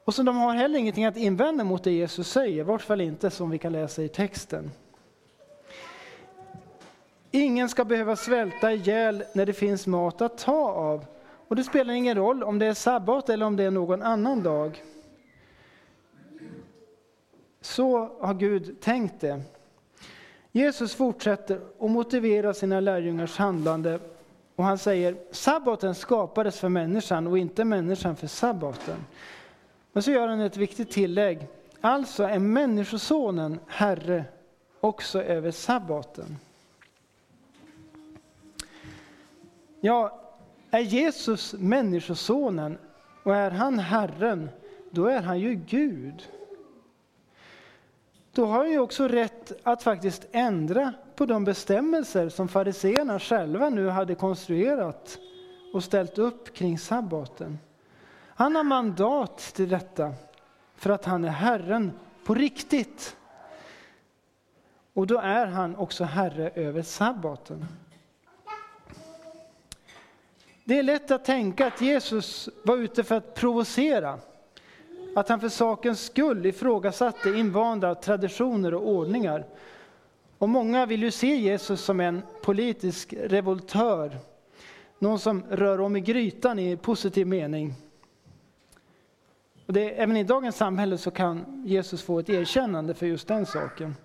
Och 0.06 0.16
så 0.16 0.24
de 0.24 0.38
har 0.38 0.54
heller 0.54 0.80
ingenting 0.80 1.06
att 1.06 1.18
invända 1.18 1.64
mot 1.64 1.84
det 1.84 1.92
Jesus 1.92 2.32
säger, 2.32 2.60
i 2.60 2.64
vart 2.64 2.82
fall 2.82 3.02
inte 3.02 3.30
som 3.30 3.50
vi 3.50 3.58
kan 3.58 3.72
läsa 3.72 4.04
i 4.04 4.10
texten. 4.10 4.72
Ingen 7.32 7.70
ska 7.70 7.86
behöva 7.86 8.16
svälta 8.16 8.74
ihjäl 8.74 9.24
när 9.34 9.46
det 9.46 9.54
finns 9.54 9.88
mat 9.88 10.22
att 10.22 10.38
ta 10.38 10.72
av. 10.72 11.06
Och 11.48 11.56
det 11.56 11.64
spelar 11.64 11.94
ingen 11.94 12.18
roll 12.18 12.44
om 12.44 12.60
det 12.60 12.66
är 12.66 12.74
sabbat 12.74 13.30
eller 13.30 13.46
om 13.46 13.56
det 13.56 13.64
är 13.64 13.72
någon 13.72 14.02
annan 14.02 14.44
dag. 14.44 14.84
Så 17.62 18.18
har 18.20 18.34
Gud 18.34 18.82
tänkt 18.82 19.22
det. 19.22 19.42
Jesus 20.52 20.96
fortsätter 20.96 21.62
och 21.78 21.90
motiverar 21.90 22.54
sina 22.54 22.80
lärjungars 22.80 23.38
handlande 23.38 24.00
och 24.56 24.64
han 24.64 24.78
säger 24.78 25.18
sabbaten 25.32 25.96
skapades 25.96 26.60
för 26.60 26.70
människan 26.70 27.28
och 27.28 27.38
inte 27.38 27.66
människan 27.66 28.16
för 28.16 28.28
sabbaten. 28.28 29.06
Men 29.94 30.04
så 30.04 30.12
gör 30.12 30.28
han 30.28 30.40
ett 30.40 30.58
viktigt 30.58 30.92
tillägg. 30.92 31.48
Alltså 31.82 32.24
är 32.24 32.40
Människosonen 32.40 33.60
Herre 33.68 34.25
också 34.80 35.22
över 35.22 35.52
sabbaten. 35.52 36.38
Ja, 39.82 40.25
är 40.75 40.79
Jesus 40.79 41.53
Människosonen 41.53 42.77
och 43.24 43.36
är 43.36 43.51
han 43.51 43.79
Herren, 43.79 44.50
då 44.91 45.05
är 45.05 45.22
han 45.22 45.39
ju 45.39 45.55
Gud. 45.55 46.29
Då 48.32 48.46
har 48.46 48.58
han 48.58 48.72
ju 48.72 48.79
också 48.79 49.08
rätt 49.08 49.51
att 49.63 49.84
faktiskt 49.84 50.27
ändra 50.32 50.94
på 51.15 51.25
de 51.25 51.44
bestämmelser 51.44 52.29
som 52.29 52.48
fariseerna 52.48 53.20
själva 53.20 53.70
nu 53.70 53.89
hade 53.89 54.15
konstruerat 54.15 55.17
och 55.74 55.84
ställt 55.84 56.17
upp 56.17 56.53
kring 56.53 56.79
sabbaten. 56.79 57.60
Han 58.27 58.55
har 58.55 58.63
mandat 58.63 59.38
till 59.38 59.70
detta 59.70 60.13
för 60.75 60.89
att 60.89 61.05
han 61.05 61.25
är 61.25 61.29
Herren 61.29 61.91
på 62.25 62.34
riktigt. 62.34 63.17
Och 64.94 65.08
då 65.08 65.20
är 65.20 65.46
han 65.46 65.75
också 65.75 66.03
Herre 66.03 66.50
över 66.50 66.82
sabbaten. 66.82 67.65
Det 70.68 70.80
är 70.80 70.84
lätt 70.84 71.12
att 71.12 71.26
tänka 71.26 71.68
att 71.68 71.82
Jesus 71.82 72.50
var 72.64 72.78
ute 72.78 73.04
för 73.04 73.16
att 73.16 73.36
provocera. 73.36 74.20
Att 75.16 75.30
han 75.30 75.40
för 75.40 75.50
sakens 75.50 76.06
skull 76.06 76.46
ifrågasatte 76.46 77.30
invanda 77.30 77.96
traditioner 77.96 78.74
och 78.74 78.90
ordningar. 78.90 79.46
Och 80.38 80.50
många 80.50 80.86
vill 80.86 81.04
ju 81.04 81.12
se 81.12 81.36
Jesus 81.36 81.82
som 81.82 82.00
en 82.00 82.22
politisk 82.42 83.14
revoltör. 83.14 84.18
Någon 85.00 85.20
som 85.20 85.44
rör 85.50 85.82
om 85.82 85.96
i 85.96 86.02
grytan 86.02 86.60
i 86.60 86.78
positiv 86.78 87.28
mening. 87.28 87.74
Och 89.66 89.74
det, 89.74 90.02
även 90.02 90.18
i 90.18 90.24
dagens 90.24 90.56
samhälle 90.56 90.98
så 90.98 91.12
kan 91.12 91.64
Jesus 91.66 92.04
få 92.04 92.20
ett 92.20 92.30
erkännande 92.30 92.94
för 92.94 93.06
just 93.06 93.28
den 93.28 93.46
saken. 93.46 93.96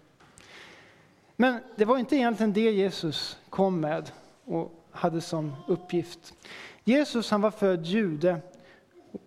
Men 1.37 1.61
det 1.77 1.85
var 1.85 1.99
inte 1.99 2.17
egentligen 2.17 2.53
det 2.53 2.71
Jesus 2.71 3.39
kom 3.51 3.81
med 3.81 4.11
och 4.45 4.80
hade 4.93 5.21
som 5.21 5.53
uppgift. 5.69 6.35
Jesus 6.85 7.31
han 7.31 7.41
var 7.41 7.51
född 7.51 7.87
jude 7.87 8.41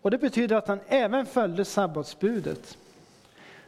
och 0.02 0.12
det 0.12 0.18
betyder 0.18 0.56
att 0.56 0.68
han 0.68 0.80
även 0.88 1.26
följde 1.26 1.66
sabbatsbudet. 1.66 2.78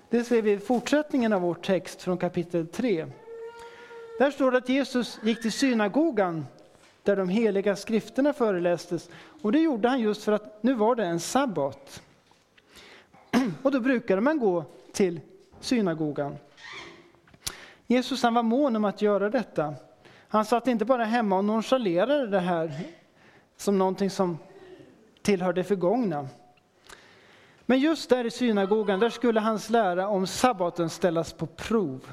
Det 0.10 0.24
ser 0.24 0.42
vi 0.42 0.52
i 0.52 0.60
fortsättningen 0.60 1.34
av 1.34 1.42
vår 1.42 1.54
text 1.54 2.02
från 2.02 2.18
kapitel 2.18 2.68
3. 2.68 3.08
Där 4.20 4.32
står 4.32 4.52
det 4.52 4.58
att 4.58 4.70
Jesus 4.70 5.20
gick 5.24 5.42
till 5.42 5.52
synagogan 5.52 6.46
där 7.04 7.16
de 7.16 7.30
heliga 7.30 7.76
skrifterna 7.76 8.34
förelästes. 8.34 9.10
Och 9.42 9.52
det 9.52 9.60
gjorde 9.60 9.90
han 9.90 10.00
just 10.00 10.24
för 10.24 10.32
att 10.32 10.64
nu 10.64 10.74
var 10.74 10.96
det 10.96 11.06
en 11.06 11.20
sabbat. 11.20 12.02
Och 13.62 13.72
då 13.72 13.80
brukade 13.80 14.22
man 14.22 14.40
gå 14.40 14.66
till 14.92 15.20
synagogan. 15.60 16.38
Jesus 17.88 18.24
han 18.24 18.34
var 18.34 18.44
mån 18.44 18.76
om 18.76 18.86
att 18.86 19.02
göra 19.02 19.30
detta. 19.30 19.74
Han 20.36 20.46
satt 20.46 20.68
inte 20.68 20.86
bara 20.86 21.04
hemma 21.04 21.38
och 21.38 21.46
nonchalerade 21.46 22.28
det 22.28 22.40
här 22.40 22.72
som 23.58 23.78
någonting 23.78 24.10
som 24.10 24.38
tillhör 25.22 25.54
det 25.54 25.64
förgångna. 25.64 26.28
Men 27.66 27.80
just 27.80 28.10
där 28.10 28.26
i 28.26 28.32
synagogan, 28.32 29.00
där 29.00 29.10
skulle 29.10 29.40
hans 29.40 29.70
lära 29.70 30.08
om 30.08 30.28
sabbaten 30.28 30.90
ställas 30.90 31.34
på 31.34 31.46
prov. 31.46 32.08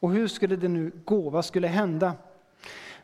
Och 0.00 0.10
hur 0.10 0.28
skulle 0.28 0.56
det 0.56 0.68
nu 0.68 0.92
gå? 1.04 1.30
Vad 1.30 1.44
skulle 1.44 1.68
hända? 1.68 2.14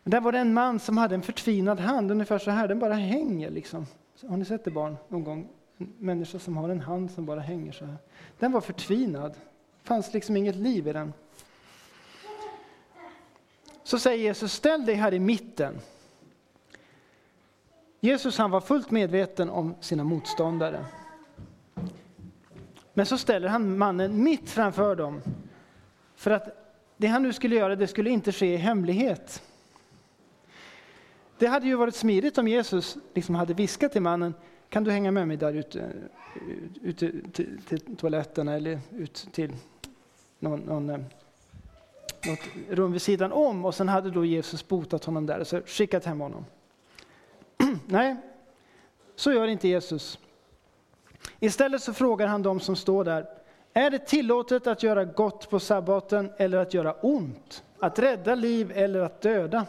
Men 0.02 0.10
där 0.10 0.20
var 0.20 0.32
det 0.32 0.38
en 0.38 0.54
man 0.54 0.78
som 0.80 0.98
hade 0.98 1.14
en 1.14 1.22
förtvinad 1.22 1.80
hand, 1.80 2.10
ungefär 2.10 2.38
så 2.38 2.50
här, 2.50 2.68
den 2.68 2.78
bara 2.78 2.94
hänger 2.94 3.50
liksom. 3.50 3.86
Har 4.28 4.36
ni 4.36 4.44
sett 4.44 4.64
det 4.64 4.70
barn 4.70 4.96
någon 5.08 5.24
gång? 5.24 5.48
En 5.78 5.92
människa 5.98 6.38
som 6.38 6.56
har 6.56 6.68
en 6.68 6.80
hand 6.80 7.10
som 7.10 7.26
bara 7.26 7.40
hänger 7.40 7.72
så 7.72 7.84
här. 7.84 7.96
Den 8.38 8.52
var 8.52 8.60
förtvinad. 8.60 9.32
Det 9.82 9.88
fanns 9.88 10.14
liksom 10.14 10.36
inget 10.36 10.56
liv 10.56 10.88
i 10.88 10.92
den. 10.92 11.12
Så 13.86 13.98
säger 13.98 14.18
Jesus, 14.18 14.52
ställ 14.52 14.86
dig 14.86 14.94
här 14.94 15.14
i 15.14 15.18
mitten. 15.18 15.80
Jesus 18.00 18.38
han 18.38 18.50
var 18.50 18.60
fullt 18.60 18.90
medveten 18.90 19.50
om 19.50 19.74
sina 19.80 20.04
motståndare. 20.04 20.84
Men 22.94 23.06
så 23.06 23.18
ställer 23.18 23.48
han 23.48 23.78
mannen 23.78 24.22
mitt 24.22 24.50
framför 24.50 24.96
dem. 24.96 25.22
För 26.16 26.30
att 26.30 26.72
det 26.96 27.06
han 27.06 27.22
nu 27.22 27.32
skulle 27.32 27.56
göra, 27.56 27.76
det 27.76 27.86
skulle 27.86 28.10
inte 28.10 28.32
ske 28.32 28.54
i 28.54 28.56
hemlighet. 28.56 29.42
Det 31.38 31.46
hade 31.46 31.66
ju 31.66 31.74
varit 31.74 31.94
smidigt 31.94 32.38
om 32.38 32.48
Jesus 32.48 32.96
liksom 33.14 33.34
hade 33.34 33.54
viskat 33.54 33.92
till 33.92 34.02
mannen, 34.02 34.34
kan 34.68 34.84
du 34.84 34.90
hänga 34.90 35.10
med 35.10 35.28
mig 35.28 35.36
där 35.36 35.52
ute, 35.52 35.92
ute 36.82 37.12
till, 37.32 37.60
till 37.68 37.96
toaletten 37.96 38.48
eller 38.48 38.80
ut 38.90 39.28
till 39.32 39.52
någon, 40.38 40.60
någon, 40.60 40.90
eh, 40.90 41.00
något 42.24 42.38
rum 42.70 42.92
vid 42.92 43.02
sidan 43.02 43.32
om 43.32 43.64
och 43.64 43.74
sen 43.74 43.88
hade 43.88 44.10
då 44.10 44.24
Jesus 44.24 44.68
botat 44.68 45.04
honom 45.04 45.26
där 45.26 45.40
och 45.40 45.46
så 45.46 45.60
skickat 45.60 46.04
hem 46.04 46.20
honom. 46.20 46.44
Nej, 47.86 48.16
så 49.16 49.32
gör 49.32 49.46
inte 49.46 49.68
Jesus. 49.68 50.18
Istället 51.40 51.82
så 51.82 51.92
frågar 51.92 52.26
han 52.26 52.42
dem 52.42 52.60
som 52.60 52.76
står 52.76 53.04
där, 53.04 53.26
är 53.72 53.90
det 53.90 53.98
tillåtet 53.98 54.66
att 54.66 54.82
göra 54.82 55.04
gott 55.04 55.50
på 55.50 55.60
sabbaten 55.60 56.32
eller 56.36 56.58
att 56.58 56.74
göra 56.74 56.92
ont? 56.92 57.64
Att 57.78 57.98
rädda 57.98 58.34
liv 58.34 58.72
eller 58.74 59.00
att 59.00 59.20
döda? 59.20 59.66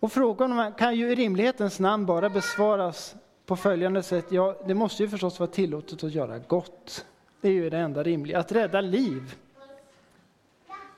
Och 0.00 0.12
frågan 0.12 0.72
kan 0.72 0.96
ju 0.96 1.12
i 1.12 1.14
rimlighetens 1.14 1.80
namn 1.80 2.06
bara 2.06 2.28
besvaras 2.28 3.14
på 3.46 3.56
följande 3.56 4.02
sätt. 4.02 4.26
Ja, 4.28 4.56
det 4.66 4.74
måste 4.74 5.02
ju 5.02 5.08
förstås 5.08 5.40
vara 5.40 5.50
tillåtet 5.50 6.04
att 6.04 6.12
göra 6.12 6.38
gott. 6.38 7.06
Det 7.40 7.48
är 7.48 7.52
ju 7.52 7.70
det 7.70 7.78
enda 7.78 8.02
rimliga. 8.02 8.38
Att 8.38 8.52
rädda 8.52 8.80
liv. 8.80 9.34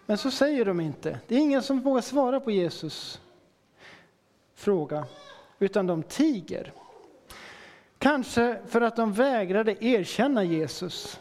Men 0.07 0.19
så 0.19 0.31
säger 0.31 0.65
de 0.65 0.81
inte. 0.81 1.19
Det 1.29 1.35
är 1.35 1.39
ingen 1.39 1.63
som 1.63 1.81
vågar 1.81 2.01
svara 2.03 2.41
på 2.41 2.51
Jesus 2.51 3.21
fråga, 4.55 5.05
utan 5.59 5.87
de 5.87 6.03
tiger. 6.03 6.73
Kanske 7.99 8.59
för 8.67 8.81
att 8.81 8.97
de 8.97 9.13
vägrade 9.13 9.85
erkänna 9.85 10.45
Jesus 10.45 11.21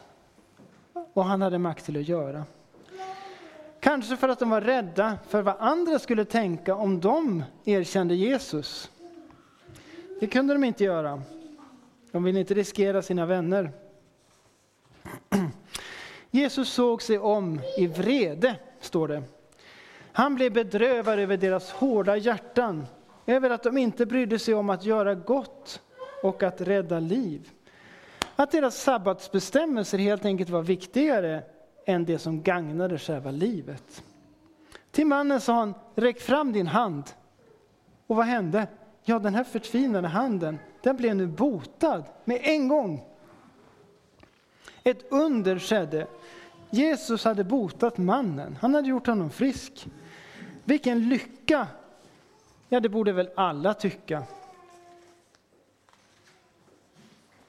och 1.13 1.25
han 1.25 1.41
hade 1.41 1.57
makt 1.57 1.85
till 1.85 1.97
att 1.97 2.07
göra. 2.07 2.43
Kanske 3.79 4.17
för 4.17 4.29
att 4.29 4.39
de 4.39 4.49
var 4.49 4.61
rädda 4.61 5.17
för 5.27 5.41
vad 5.41 5.55
andra 5.59 5.99
skulle 5.99 6.25
tänka 6.25 6.75
om 6.75 7.01
de 7.01 7.43
erkände 7.65 8.15
Jesus. 8.15 8.91
Det 10.19 10.27
kunde 10.27 10.53
de 10.53 10.63
inte 10.63 10.83
göra. 10.83 11.21
De 12.11 12.23
ville 12.23 12.39
inte 12.39 12.53
riskera 12.53 13.01
sina 13.01 13.25
vänner. 13.25 13.71
Jesus 16.31 16.69
såg 16.69 17.01
sig 17.01 17.19
om 17.19 17.61
i 17.77 17.87
vrede, 17.87 18.55
står 18.83 19.07
det. 19.07 19.23
Han 20.11 20.35
blev 20.35 20.53
bedrövad 20.53 21.19
över 21.19 21.37
deras 21.37 21.71
hårda 21.71 22.17
hjärtan, 22.17 22.85
över 23.25 23.49
att 23.49 23.63
de 23.63 23.77
inte 23.77 24.05
brydde 24.05 24.39
sig 24.39 24.53
om 24.53 24.69
att 24.69 24.85
göra 24.85 25.15
gott 25.15 25.81
och 26.23 26.43
att 26.43 26.61
rädda 26.61 26.99
liv. 26.99 27.49
Att 28.35 28.51
deras 28.51 28.81
sabbatsbestämmelser 28.81 29.97
helt 29.97 30.25
enkelt 30.25 30.49
var 30.49 30.61
viktigare 30.61 31.43
än 31.85 32.05
det 32.05 32.19
som 32.19 32.43
gagnade 32.43 32.99
själva 32.99 33.31
livet. 33.31 34.03
Till 34.91 35.07
mannen 35.07 35.41
sa 35.41 35.53
han, 35.53 35.73
räck 35.95 36.21
fram 36.21 36.53
din 36.53 36.67
hand. 36.67 37.03
Och 38.07 38.15
vad 38.15 38.25
hände? 38.25 38.67
Ja, 39.03 39.19
den 39.19 39.35
här 39.35 39.43
förtvinade 39.43 40.07
handen, 40.07 40.59
den 40.81 40.97
blev 40.97 41.15
nu 41.15 41.27
botad 41.27 42.03
med 42.25 42.39
en 42.43 42.67
gång. 42.67 43.05
Ett 44.83 45.11
under 45.11 45.59
skedde. 45.59 46.07
Jesus 46.73 47.23
hade 47.23 47.43
botat 47.43 47.97
mannen, 47.97 48.57
han 48.61 48.73
hade 48.73 48.87
gjort 48.87 49.07
honom 49.07 49.29
frisk. 49.29 49.87
Vilken 50.63 51.09
lycka! 51.09 51.67
Ja, 52.69 52.79
det 52.79 52.89
borde 52.89 53.11
väl 53.11 53.29
alla 53.35 53.73
tycka. 53.73 54.23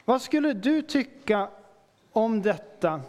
Vad 0.04 0.22
skulle 0.22 0.52
du 0.52 0.82
tycka 0.82 1.48
om 2.12 2.42
detta? 2.42 3.00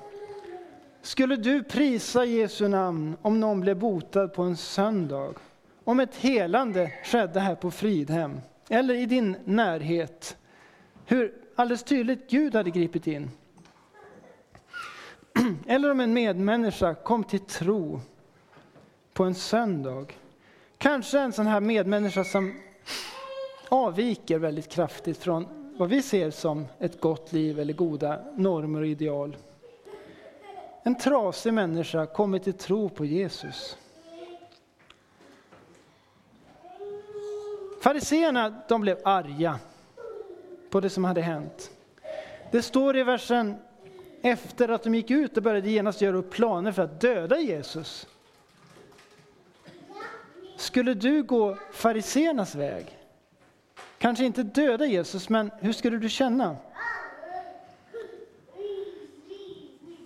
Skulle 1.02 1.36
du 1.36 1.64
prisa 1.64 2.26
Jesu 2.26 2.68
namn 2.68 3.18
om 3.22 3.40
någon 3.40 3.62
blev 3.62 3.80
botad 3.80 4.28
på 4.34 4.44
en 4.44 4.58
söndag? 4.58 5.34
Om 5.84 6.00
ett 6.00 6.16
helande 6.16 6.92
skedde 7.04 7.40
här 7.40 7.56
på 7.56 7.72
Fridhem 7.72 8.42
eller 8.70 8.94
i 8.94 9.06
din 9.06 9.36
närhet? 9.46 10.38
Hur 11.06 11.34
alldeles 11.56 11.84
tydligt 11.84 12.30
Gud 12.30 12.56
hade 12.56 12.70
gripit 12.70 13.08
in. 13.08 13.32
Eller 15.68 15.92
om 15.92 16.00
en 16.00 16.14
medmänniska 16.14 16.96
kom 16.96 17.24
till 17.24 17.40
tro 17.40 18.02
på 19.14 19.24
en 19.24 19.36
söndag. 19.36 20.06
Kanske 20.78 21.20
en 21.20 21.34
sån 21.34 21.48
här 21.48 21.60
medmänniska 21.60 22.24
som 22.24 22.60
avviker 23.70 24.40
väldigt 24.40 24.70
kraftigt 24.70 25.18
från 25.18 25.48
vad 25.78 25.90
vi 25.90 26.02
ser 26.02 26.32
som 26.32 26.68
ett 26.80 27.02
gott 27.02 27.34
liv 27.34 27.60
eller 27.60 27.74
goda 27.74 28.20
normer 28.36 28.80
och 28.80 28.88
ideal. 28.88 29.38
En 30.84 30.96
trasig 30.96 31.54
människa 31.54 32.06
kommer 32.06 32.40
till 32.40 32.54
tro 32.54 32.90
på 32.90 33.06
Jesus. 33.06 33.78
Fariseerna 37.82 38.62
de 38.68 38.82
blev 38.82 38.98
arga 39.04 39.60
på 40.70 40.80
det 40.80 40.90
som 40.90 41.04
hade 41.04 41.22
hänt. 41.22 41.72
Det 42.52 42.62
står 42.62 42.98
i 42.98 43.04
versen 43.04 43.56
efter 44.26 44.70
att 44.70 44.84
de 44.84 44.96
gick 44.96 45.12
ut 45.12 45.38
och 45.38 45.44
började 45.44 45.70
genast 45.70 46.02
göra 46.02 46.18
upp 46.18 46.30
planer 46.32 46.72
för 46.72 46.82
att 46.82 47.02
döda 47.02 47.40
Jesus. 47.40 48.08
Skulle 50.58 50.94
du 50.94 51.24
gå 51.24 51.58
fariseernas 51.72 52.56
väg? 52.56 52.98
Kanske 53.98 54.26
inte 54.26 54.44
döda 54.44 54.86
Jesus, 54.86 55.30
men 55.30 55.52
hur 55.60 55.74
skulle 55.74 55.98
du 55.98 56.10
känna? 56.10 56.56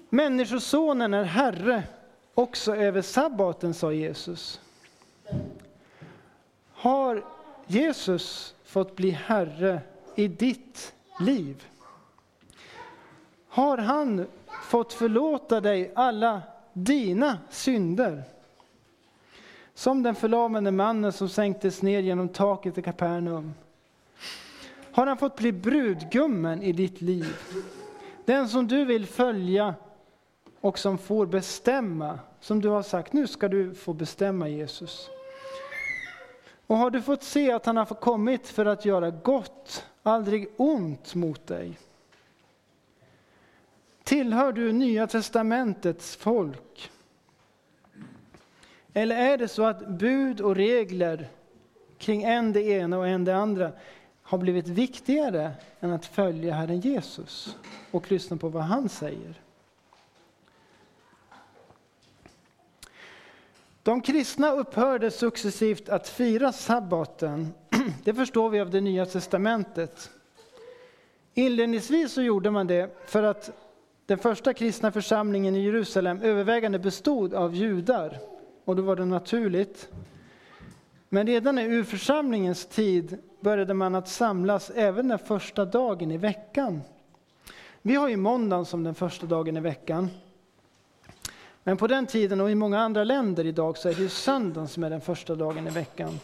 Människosonen 0.10 1.14
är 1.14 1.24
Herre 1.24 1.84
också 2.34 2.76
över 2.76 3.02
sabbaten, 3.02 3.74
sa 3.74 3.94
Jesus. 3.94 4.62
Har 6.72 7.26
Jesus 7.68 8.56
fått 8.64 8.96
bli 8.96 9.10
Herre 9.10 9.82
i 10.16 10.28
ditt 10.28 10.94
liv? 11.20 11.66
Har 13.50 13.78
han 13.78 14.28
fått 14.64 14.94
förlåta 14.94 15.62
dig 15.62 15.92
alla 15.96 16.42
dina 16.74 17.38
synder? 17.50 18.24
Som 19.74 20.04
den 20.04 20.16
förlamade 20.16 20.72
mannen 20.72 21.12
som 21.12 21.30
sänktes 21.30 21.82
ner 21.82 22.00
genom 22.00 22.30
taket 22.30 22.78
i 22.78 22.82
Kapernaum. 22.82 23.54
Har 24.92 25.08
han 25.08 25.18
fått 25.18 25.36
bli 25.36 25.52
brudgummen 25.52 26.64
i 26.64 26.72
ditt 26.72 27.02
liv? 27.02 27.36
Den 28.26 28.50
som 28.50 28.68
du 28.68 28.86
vill 28.86 29.06
följa 29.06 29.76
och 30.62 30.80
som 30.80 30.98
får 30.98 31.26
bestämma, 31.26 32.20
som 32.40 32.62
du 32.62 32.70
har 32.70 32.84
sagt, 32.84 33.14
nu 33.14 33.28
ska 33.28 33.48
du 33.48 33.74
få 33.76 33.94
bestämma 33.94 34.48
Jesus. 34.48 35.10
Och 36.68 36.78
har 36.78 36.90
du 36.90 37.02
fått 37.02 37.24
se 37.24 37.52
att 37.52 37.66
han 37.66 37.78
har 37.78 37.86
kommit 37.86 38.48
för 38.48 38.66
att 38.66 38.86
göra 38.86 39.12
gott, 39.12 39.86
aldrig 40.04 40.48
ont 40.58 41.16
mot 41.16 41.48
dig? 41.48 41.78
Tillhör 44.10 44.52
du 44.52 44.72
Nya 44.72 45.08
testamentets 45.08 46.16
folk? 46.16 46.92
Eller 48.94 49.16
är 49.16 49.38
det 49.38 49.48
så 49.48 49.66
att 49.66 49.88
bud 49.88 50.42
och 50.42 50.56
regler 50.56 51.30
kring 51.98 52.24
en 52.24 52.54
det 52.54 52.62
ena 52.62 52.98
och 52.98 53.08
en 53.08 53.26
det 53.26 53.36
andra 53.36 53.72
har 54.24 54.38
blivit 54.38 54.68
viktigare 54.68 55.52
än 55.80 55.92
att 55.92 56.06
följa 56.06 56.54
Herren 56.54 56.80
Jesus 56.80 57.58
och 57.92 58.12
lyssna 58.12 58.38
på 58.38 58.50
vad 58.50 58.64
han 58.64 58.90
säger? 58.90 59.42
De 63.84 64.02
kristna 64.02 64.52
upphörde 64.52 65.12
successivt 65.12 65.90
att 65.90 66.08
fira 66.08 66.52
sabbaten. 66.52 67.54
Det 68.04 68.14
förstår 68.14 68.50
vi 68.50 68.60
av 68.60 68.70
det 68.70 68.82
nya 68.82 69.06
testamentet. 69.06 70.10
Inledningsvis 71.34 72.14
så 72.14 72.22
gjorde 72.22 72.52
man 72.52 72.68
det 72.68 72.98
för 73.06 73.24
att 73.24 73.69
den 74.10 74.18
första 74.18 74.54
kristna 74.54 74.92
församlingen 74.92 75.56
i 75.56 75.60
Jerusalem 75.60 76.22
övervägande 76.22 76.80
bestod 76.80 77.34
av 77.34 77.56
judar. 77.56 78.20
Och 78.66 78.76
då 78.76 78.82
var 78.82 78.96
det 78.96 79.06
naturligt. 79.06 79.90
Men 81.10 81.28
redan 81.28 81.60
i 81.60 81.64
urförsamlingens 81.64 82.66
tid 82.66 83.18
började 83.40 83.74
man 83.74 83.96
att 83.96 84.08
samlas 84.08 84.70
även 84.70 85.08
den 85.08 85.20
första 85.20 85.66
dagen 85.66 86.12
i 86.12 86.18
veckan. 86.18 86.82
Vi 87.82 87.96
har 87.96 88.08
ju 88.08 88.18
måndagen 88.18 88.66
som 88.66 88.84
den 88.84 88.96
första 88.96 89.26
dagen 89.26 89.58
i 89.58 89.60
veckan. 89.60 90.10
Men 91.64 91.78
på 91.78 91.88
den 91.88 92.06
tiden 92.06 92.42
och 92.42 92.52
i 92.52 92.56
många 92.56 92.80
andra 92.80 93.04
länder 93.04 93.46
idag 93.46 93.78
så 93.78 93.90
är 93.90 93.94
det 93.94 94.02
ju 94.02 94.10
söndagen 94.10 94.68
som 94.68 94.84
är 94.84 94.90
den 94.90 95.02
första 95.02 95.36
dagen 95.36 95.68
i 95.68 95.72
veckan. 95.72 96.20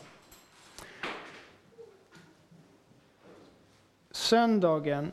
Söndagen, 4.11 5.11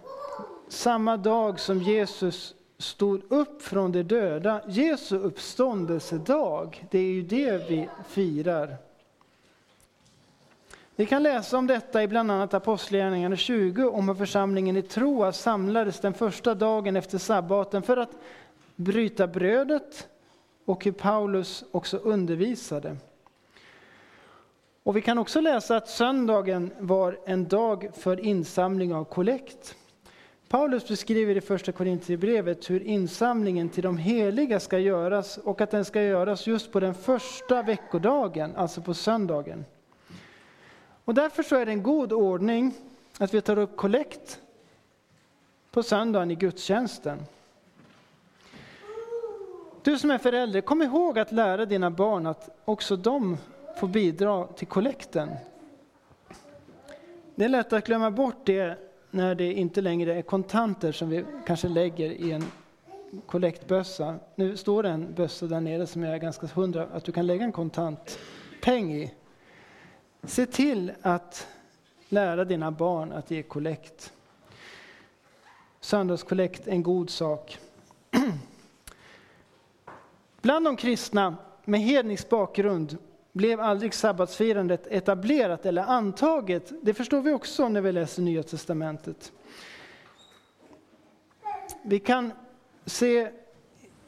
samma 0.68 1.16
dag 1.16 1.60
som 1.60 1.78
Jesus 1.78 2.54
stod 2.82 3.32
upp 3.32 3.62
från 3.62 3.92
de 3.92 4.02
döda, 4.02 4.60
Jesu 4.68 5.18
uppståndelsedag, 5.18 6.86
det 6.90 6.98
är 6.98 7.12
ju 7.12 7.22
det 7.22 7.70
vi 7.70 7.88
firar. 8.08 8.76
Vi 10.96 11.06
kan 11.06 11.22
läsa 11.22 11.58
om 11.58 11.66
detta 11.66 12.02
i 12.02 12.08
bland 12.08 12.30
annat 12.30 12.54
Apostlagärningarna 12.54 13.36
20, 13.36 13.84
om 13.84 14.08
hur 14.08 14.14
församlingen 14.14 14.76
i 14.76 14.82
Troas 14.82 15.40
samlades 15.40 16.00
den 16.00 16.14
första 16.14 16.54
dagen 16.54 16.96
efter 16.96 17.18
sabbaten 17.18 17.82
för 17.82 17.96
att 17.96 18.10
bryta 18.76 19.26
brödet 19.26 20.08
och 20.64 20.84
hur 20.84 20.92
Paulus 20.92 21.64
också 21.70 21.96
undervisade. 21.96 22.96
Och 24.82 24.96
vi 24.96 25.02
kan 25.02 25.18
också 25.18 25.40
läsa 25.40 25.76
att 25.76 25.88
söndagen 25.88 26.70
var 26.78 27.18
en 27.26 27.48
dag 27.48 27.90
för 27.94 28.20
insamling 28.20 28.94
av 28.94 29.04
kollekt. 29.04 29.76
Paulus 30.52 30.88
beskriver 30.88 31.36
i 31.36 31.40
första 31.40 31.72
Korintierbrevet 31.72 32.70
hur 32.70 32.82
insamlingen 32.82 33.68
till 33.68 33.82
de 33.82 33.98
heliga 33.98 34.60
ska 34.60 34.78
göras 34.78 35.38
och 35.38 35.60
att 35.60 35.70
den 35.70 35.84
ska 35.84 36.02
göras 36.02 36.46
just 36.46 36.72
på 36.72 36.80
den 36.80 36.94
första 36.94 37.62
veckodagen, 37.62 38.56
alltså 38.56 38.82
på 38.82 38.94
söndagen. 38.94 39.64
Och 41.04 41.14
därför 41.14 41.42
så 41.42 41.56
är 41.56 41.66
det 41.66 41.72
en 41.72 41.82
god 41.82 42.12
ordning 42.12 42.74
att 43.18 43.34
vi 43.34 43.40
tar 43.40 43.58
upp 43.58 43.76
kollekt 43.76 44.40
på 45.70 45.82
söndagen 45.82 46.30
i 46.30 46.34
gudstjänsten. 46.34 47.18
Du 49.82 49.98
som 49.98 50.10
är 50.10 50.18
förälder, 50.18 50.60
kom 50.60 50.82
ihåg 50.82 51.18
att 51.18 51.32
lära 51.32 51.66
dina 51.66 51.90
barn 51.90 52.26
att 52.26 52.60
också 52.64 52.96
de 52.96 53.36
får 53.80 53.88
bidra 53.88 54.46
till 54.46 54.66
kollekten. 54.66 55.30
Det 57.34 57.44
är 57.44 57.48
lätt 57.48 57.72
att 57.72 57.86
glömma 57.86 58.10
bort 58.10 58.46
det 58.46 58.91
när 59.14 59.34
det 59.34 59.52
inte 59.52 59.80
längre 59.80 60.14
är 60.14 60.22
kontanter 60.22 60.92
som 60.92 61.10
vi 61.10 61.24
kanske 61.46 61.68
lägger 61.68 62.10
i 62.10 62.32
en 62.32 62.44
kollektbössa. 63.26 64.18
Nu 64.34 64.56
står 64.56 64.82
det 64.82 64.88
en 64.88 65.14
bössa 65.14 65.46
där 65.46 65.60
nere 65.60 65.86
som 65.86 66.02
jag 66.02 66.14
är 66.14 66.18
ganska 66.18 66.46
hundra 66.46 66.82
att 66.82 67.04
du 67.04 67.12
kan 67.12 67.26
lägga 67.26 67.44
en 67.44 67.52
kontantpeng 67.52 68.92
i. 68.94 69.14
Se 70.22 70.46
till 70.46 70.92
att 71.02 71.46
lära 72.08 72.44
dina 72.44 72.70
barn 72.70 73.12
att 73.12 73.30
ge 73.30 73.42
kollekt. 73.42 74.12
Söndagskollekt 75.80 76.66
är 76.66 76.72
en 76.72 76.82
god 76.82 77.10
sak. 77.10 77.58
Bland 80.42 80.64
de 80.64 80.76
kristna 80.76 81.36
med 81.64 81.80
hednisk 81.80 82.28
bakgrund 82.28 82.98
blev 83.32 83.60
aldrig 83.60 83.94
sabbatsfirandet 83.94 84.86
etablerat 84.86 85.66
eller 85.66 85.82
antaget. 85.82 86.72
Det 86.82 86.94
förstår 86.94 87.20
vi 87.20 87.32
också 87.32 87.68
när 87.68 87.80
vi 87.80 87.92
läser 87.92 88.22
Nya 88.22 88.42
Testamentet. 88.42 89.32
Vi 91.82 91.98
kan 91.98 92.32
se 92.84 93.30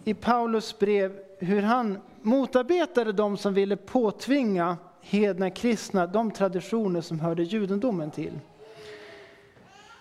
i 0.05 0.15
Paulus 0.15 0.79
brev 0.79 1.19
hur 1.39 1.63
han 1.63 1.99
motarbetade 2.23 3.13
de 3.13 3.37
som 3.37 3.55
ville 3.55 3.77
påtvinga 3.77 4.77
hedna 5.01 5.51
kristna 5.51 6.07
de 6.07 6.31
traditioner 6.31 7.01
som 7.01 7.21
hörde 7.21 7.43
judendomen 7.43 8.11
till. 8.11 8.33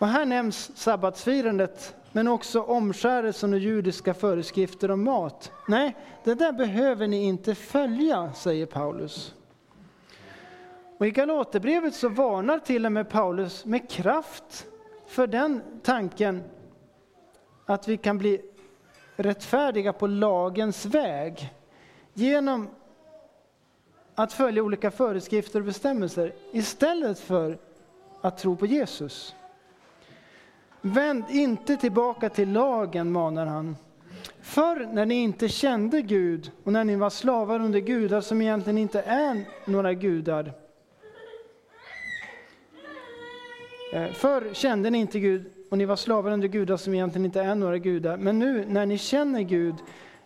Och 0.03 0.09
här 0.09 0.25
nämns 0.25 0.77
sabbatsfirandet 0.77 1.95
men 2.11 2.27
också 2.27 2.61
omskärelsen 2.61 3.53
och 3.53 3.59
judiska 3.59 4.13
föreskrifter 4.13 4.91
om 4.91 5.03
mat. 5.03 5.51
Nej, 5.67 5.95
det 6.23 6.35
där 6.35 6.51
behöver 6.51 7.07
ni 7.07 7.23
inte 7.23 7.55
följa, 7.55 8.33
säger 8.33 8.65
Paulus. 8.65 9.35
Och 10.97 11.07
I 11.07 11.11
Galaterbrevet 11.11 11.95
så 11.95 12.09
varnar 12.09 12.59
till 12.59 12.85
och 12.85 12.91
med 12.91 13.09
Paulus 13.09 13.65
med 13.65 13.89
kraft 13.89 14.67
för 15.07 15.27
den 15.27 15.61
tanken 15.83 16.43
att 17.65 17.87
vi 17.87 17.97
kan 17.97 18.17
bli 18.17 18.41
rättfärdiga 19.15 19.93
på 19.93 20.07
lagens 20.07 20.85
väg 20.85 21.53
genom 22.13 22.69
att 24.15 24.33
följa 24.33 24.63
olika 24.63 24.91
föreskrifter 24.91 25.59
och 25.59 25.65
bestämmelser 25.65 26.33
istället 26.51 27.19
för 27.19 27.57
att 28.21 28.37
tro 28.37 28.55
på 28.55 28.65
Jesus. 28.65 29.35
Vänd 30.85 31.23
inte 31.29 31.77
tillbaka 31.77 32.29
till 32.29 32.51
lagen, 32.51 33.11
manar 33.11 33.45
han. 33.45 33.75
Förr 34.41 34.89
när 34.93 35.05
ni 35.05 35.15
inte 35.15 35.49
kände 35.49 36.01
Gud 36.01 36.51
och 36.63 36.73
när 36.73 36.83
ni 36.83 36.95
var 36.95 37.09
slavar 37.09 37.59
under 37.59 37.79
gudar 37.79 38.21
som 38.21 38.41
egentligen 38.41 38.77
inte 38.77 39.01
är 39.01 39.45
några 39.65 39.93
gudar. 39.93 40.53
Eh, 43.93 44.07
förr 44.07 44.53
kände 44.53 44.89
ni 44.89 44.97
inte 44.97 45.19
Gud 45.19 45.45
och 45.69 45.77
ni 45.77 45.85
var 45.85 45.95
slavar 45.95 46.31
under 46.31 46.47
gudar 46.47 46.77
som 46.77 46.93
egentligen 46.93 47.25
inte 47.25 47.41
är 47.41 47.55
några 47.55 47.77
gudar. 47.77 48.17
Men 48.17 48.39
nu 48.39 48.65
när 48.67 48.85
ni 48.85 48.97
känner 48.97 49.41
Gud, 49.41 49.75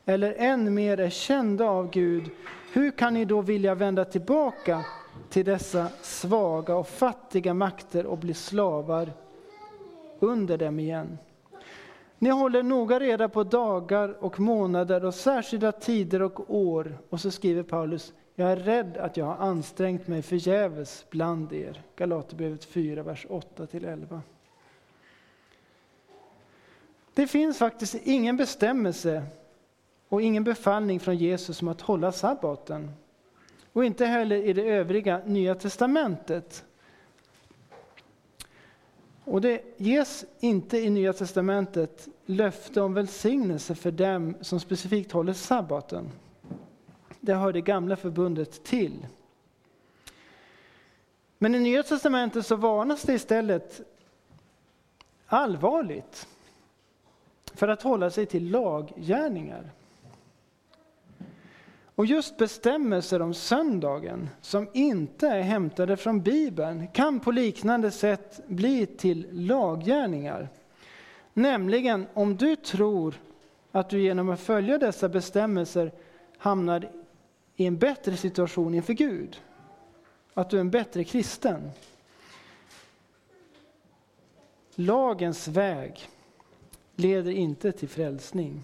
eller 0.06 0.34
än 0.38 0.74
mer 0.74 1.00
är 1.00 1.10
kända 1.10 1.65
av 1.65 1.89
Gud, 1.89 2.30
hur 2.74 2.91
kan 2.91 3.13
ni 3.13 3.26
då 3.26 3.41
vilja 3.41 3.76
vända 3.76 4.06
tillbaka 4.06 4.86
till 5.30 5.46
dessa 5.46 5.88
svaga 6.02 6.76
och 6.76 6.88
fattiga 6.88 7.54
makter 7.54 8.06
och 8.06 8.17
bli 8.17 8.34
slavar 8.34 9.27
under 10.20 10.58
dem 10.58 10.80
igen? 10.80 11.18
Ni 12.20 12.30
håller 12.30 12.64
noga 12.64 13.00
reda 13.00 13.30
på 13.30 13.44
dagar 13.44 14.24
och 14.24 14.40
månader 14.40 15.06
och 15.06 15.16
särskilda 15.16 15.72
tider 15.72 16.22
och 16.22 16.56
år. 16.56 16.98
Och 17.10 17.20
så 17.20 17.32
skriver 17.32 17.64
Paulus, 17.64 18.14
jag 18.36 18.52
är 18.52 18.56
rädd 18.56 18.98
att 18.98 19.18
jag 19.18 19.26
har 19.26 19.36
ansträngt 19.36 20.08
mig 20.08 20.22
förgäves 20.22 21.06
bland 21.10 21.54
er. 21.54 21.82
Galaterbrevet 21.96 22.66
4, 22.66 23.04
vers 23.04 23.26
8-11. 23.30 24.20
Det 27.14 27.28
finns 27.28 27.58
faktiskt 27.58 27.96
ingen 28.04 28.38
bestämmelse 28.38 29.24
och 30.10 30.22
ingen 30.22 30.44
befallning 30.44 31.00
från 31.00 31.18
Jesus 31.18 31.62
om 31.62 31.68
att 31.68 31.82
hålla 31.82 32.12
sabbaten. 32.12 32.92
Och 33.74 33.86
inte 33.86 34.06
heller 34.06 34.36
i 34.36 34.54
det 34.54 34.70
övriga 34.70 35.22
Nya 35.26 35.56
Testamentet. 35.56 36.66
Och 39.28 39.42
det 39.42 39.62
ges 39.78 40.26
inte 40.40 40.78
i 40.78 40.90
Nya 40.90 41.13
Testamentet 41.13 42.08
löfte 42.26 42.82
om 42.82 42.94
välsignelse 42.94 43.76
för 43.76 43.92
dem 43.92 44.36
som 44.42 44.60
specifikt 44.60 45.12
håller 45.12 45.34
sabbaten. 45.34 46.10
Det 47.20 47.34
hör 47.34 47.54
det 47.54 47.62
gamla 47.62 47.96
förbundet 47.96 48.63
till. 48.63 49.08
Men 51.38 51.56
i 51.56 51.60
Nya 51.60 51.84
Testamentet 51.84 52.46
så 52.46 52.56
varnas 52.56 53.02
det 53.02 53.13
istället 53.13 53.82
allvarligt 55.26 56.28
för 57.54 57.68
att 57.68 57.82
hålla 57.82 58.10
sig 58.10 58.26
till 58.26 58.52
laggärningar. 58.52 59.72
Och 61.98 62.06
just 62.06 62.38
bestämmelser 62.38 63.22
om 63.22 63.34
söndagen 63.34 64.30
som 64.42 64.70
inte 64.74 65.28
är 65.28 65.42
hämtade 65.42 65.98
från 65.98 66.22
Bibeln 66.22 66.88
kan 66.88 67.20
på 67.20 67.32
liknande 67.32 67.92
sätt 67.92 68.42
bli 68.48 68.86
till 68.86 69.28
laggärningar. 69.32 70.50
Nämligen 71.34 72.08
om 72.14 72.38
du 72.38 72.56
tror 72.56 73.16
att 73.72 73.90
du 73.90 74.02
genom 74.02 74.30
att 74.30 74.40
följa 74.40 74.78
dessa 74.78 75.10
bestämmelser 75.10 75.92
hamnar 76.38 76.92
i 77.56 77.66
en 77.66 77.78
bättre 77.78 78.18
situation 78.18 78.74
inför 78.74 78.94
Gud. 78.94 79.42
Att 80.34 80.50
du 80.50 80.58
är 80.58 80.62
en 80.62 80.72
bättre 80.72 81.04
kristen. 81.04 81.70
Lagens 84.76 85.48
väg 85.48 86.10
leder 86.96 87.32
inte 87.32 87.72
till 87.72 87.90
frälsning. 87.90 88.64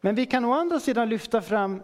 Men 0.00 0.14
vi 0.14 0.26
kan 0.26 0.44
å 0.44 0.52
andra 0.52 0.80
sidan 0.80 1.08
lyfta 1.08 1.42
fram 1.42 1.82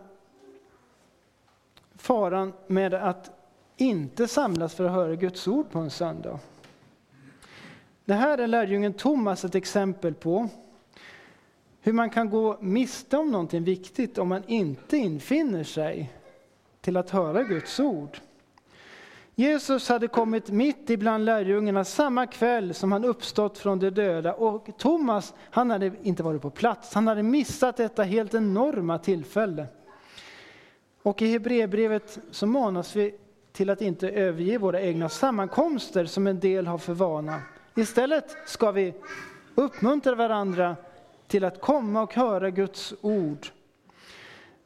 faran 1.95 2.53
med 2.67 2.95
att 2.95 3.31
inte 3.77 4.29
samlas 4.29 4.75
för 4.75 4.85
att 4.85 4.93
höra 4.93 5.15
Guds 5.15 5.49
ord 5.49 5.71
på 5.71 5.79
en 5.79 5.91
söndag. 5.91 6.39
Det 8.05 8.15
här 8.15 8.39
är 8.39 8.47
lärjungen 8.47 8.93
Thomas 8.93 9.45
ett 9.45 9.55
exempel 9.55 10.15
på. 10.15 10.49
Hur 11.81 11.93
man 11.93 12.11
kan 12.11 12.31
gå 12.31 12.57
miste 12.61 13.17
om 13.17 13.31
någonting 13.31 13.65
viktigt 13.65 14.19
om 14.19 14.29
man 14.29 14.43
inte 14.47 14.97
infinner 14.97 15.65
sig 15.65 16.13
till 16.81 16.97
att 16.97 17.11
höra 17.11 17.43
Guds 17.43 17.81
ord. 17.81 18.19
Jesus 19.39 19.89
hade 19.89 20.09
kommit 20.09 20.51
mitt 20.51 20.91
ibland 20.91 21.25
lärjungarna 21.25 21.85
samma 21.85 22.27
kväll 22.27 22.75
som 22.75 22.93
han 22.93 23.05
uppstått 23.05 23.59
från 23.59 23.79
de 23.79 23.91
döda 23.91 24.35
och 24.35 24.69
Thomas 24.79 25.35
han 25.51 25.71
hade 25.71 25.93
inte 26.03 26.23
varit 26.23 26.43
på 26.43 26.51
plats, 26.51 26.95
han 26.95 27.07
hade 27.07 27.23
missat 27.23 27.77
detta 27.77 28.03
helt 28.03 28.35
enorma 28.35 28.99
tillfälle. 28.99 29.67
Och 31.03 31.23
i 31.23 31.33
Hebreerbrevet 31.33 32.19
så 32.31 32.47
manas 32.47 32.97
vi 32.97 33.15
till 33.53 33.71
att 33.71 33.81
inte 33.81 34.11
överge 34.11 34.59
våra 34.59 34.81
egna 34.81 35.09
sammankomster 35.09 36.05
som 36.05 36.27
en 36.27 36.41
del 36.41 36.67
har 36.67 36.79
för 36.79 36.95
vana. 36.95 37.41
Istället 37.75 38.37
ska 38.47 38.71
vi 38.71 38.95
uppmuntra 39.55 40.15
varandra 40.15 40.77
till 41.27 41.45
att 41.45 41.61
komma 41.61 42.03
och 42.03 42.15
höra 42.15 42.51
Guds 42.51 42.95
ord 43.01 43.47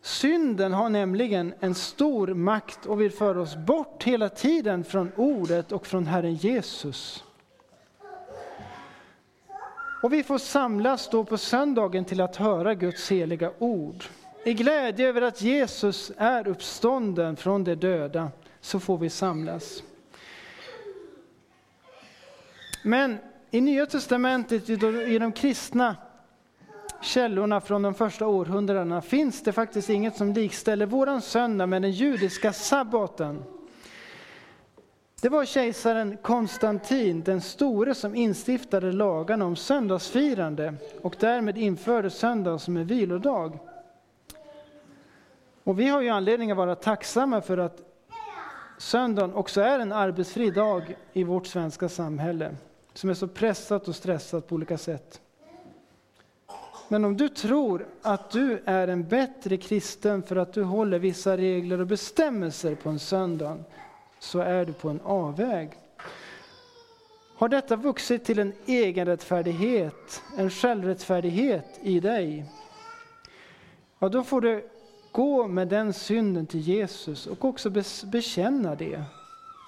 Synden 0.02 0.72
har 0.72 0.88
nämligen 0.88 1.54
en 1.60 1.74
stor 1.74 2.28
makt 2.34 2.86
och 2.86 3.00
vill 3.00 3.10
föra 3.10 3.40
oss 3.40 3.56
bort 3.56 4.02
hela 4.02 4.28
tiden 4.28 4.84
från 4.84 5.12
ordet 5.16 5.72
och 5.72 5.86
från 5.86 6.06
Herren 6.06 6.34
Jesus. 6.34 7.24
Och 10.02 10.12
vi 10.12 10.22
får 10.22 10.38
samlas 10.38 11.08
då 11.08 11.24
på 11.24 11.38
söndagen 11.38 12.04
till 12.04 12.20
att 12.20 12.36
höra 12.36 12.74
Guds 12.74 13.10
heliga 13.10 13.52
ord. 13.58 14.04
I 14.44 14.54
glädje 14.54 15.08
över 15.08 15.22
att 15.22 15.42
Jesus 15.42 16.12
är 16.16 16.48
uppstånden 16.48 17.36
från 17.36 17.64
de 17.64 17.74
döda 17.74 18.30
så 18.60 18.80
får 18.80 18.98
vi 18.98 19.10
samlas. 19.10 19.82
Men 22.82 23.18
i 23.50 23.60
Nya 23.60 23.86
Testamentet, 23.86 24.68
i 25.08 25.18
de 25.18 25.32
kristna 25.32 25.96
källorna 27.00 27.60
från 27.60 27.82
de 27.82 27.94
första 27.94 28.26
århundradena 28.26 29.00
finns 29.00 29.42
det 29.42 29.52
faktiskt 29.52 29.90
inget 29.90 30.16
som 30.16 30.32
likställer 30.32 30.86
våran 30.86 31.22
söndag 31.22 31.66
med 31.66 31.82
den 31.82 31.90
judiska 31.90 32.52
sabbaten. 32.52 33.44
Det 35.20 35.28
var 35.28 35.44
kejsaren 35.44 36.16
Konstantin 36.22 37.22
den 37.22 37.40
store 37.40 37.94
som 37.94 38.14
instiftade 38.14 38.92
lagarna 38.92 39.44
om 39.44 39.56
söndagsfirande 39.56 40.74
och 41.02 41.16
därmed 41.18 41.58
införde 41.58 42.10
söndag 42.10 42.58
som 42.58 42.76
en 42.76 42.86
vilodag. 42.86 43.58
Och 45.64 45.80
vi 45.80 45.88
har 45.88 46.00
ju 46.00 46.08
anledning 46.08 46.50
att 46.50 46.56
vara 46.56 46.74
tacksamma 46.74 47.40
för 47.40 47.58
att 47.58 47.80
söndagen 48.78 49.34
också 49.34 49.60
är 49.60 49.78
en 49.78 49.92
arbetsfri 49.92 50.50
dag 50.50 50.96
i 51.12 51.24
vårt 51.24 51.46
svenska 51.46 51.88
samhälle 51.88 52.56
som 52.94 53.10
är 53.10 53.14
så 53.14 53.28
pressat 53.28 53.88
och 53.88 53.96
stressat 53.96 54.48
på 54.48 54.54
olika 54.54 54.78
sätt. 54.78 55.20
Men 56.92 57.04
om 57.04 57.16
du 57.16 57.28
tror 57.28 57.86
att 58.02 58.30
du 58.30 58.62
är 58.64 58.88
en 58.88 59.08
bättre 59.08 59.56
kristen 59.56 60.22
för 60.22 60.36
att 60.36 60.52
du 60.52 60.62
håller 60.62 60.98
vissa 60.98 61.36
regler 61.36 61.80
och 61.80 61.86
bestämmelser 61.86 62.74
på 62.74 62.88
en 62.88 62.98
söndag, 62.98 63.58
så 64.18 64.38
är 64.38 64.64
du 64.64 64.72
på 64.72 64.88
en 64.88 65.00
avväg. 65.00 65.70
Har 67.36 67.48
detta 67.48 67.76
vuxit 67.76 68.24
till 68.24 68.38
en 68.38 68.52
egenrättfärdighet, 68.66 70.22
en 70.38 70.50
självrättfärdighet 70.50 71.80
i 71.82 72.00
dig, 72.00 72.44
ja 73.98 74.08
då 74.08 74.24
får 74.24 74.40
du 74.40 74.68
gå 75.12 75.46
med 75.46 75.68
den 75.68 75.92
synden 75.92 76.46
till 76.46 76.60
Jesus 76.60 77.26
och 77.26 77.44
också 77.44 77.70
bekänna 78.04 78.74
det. 78.74 79.02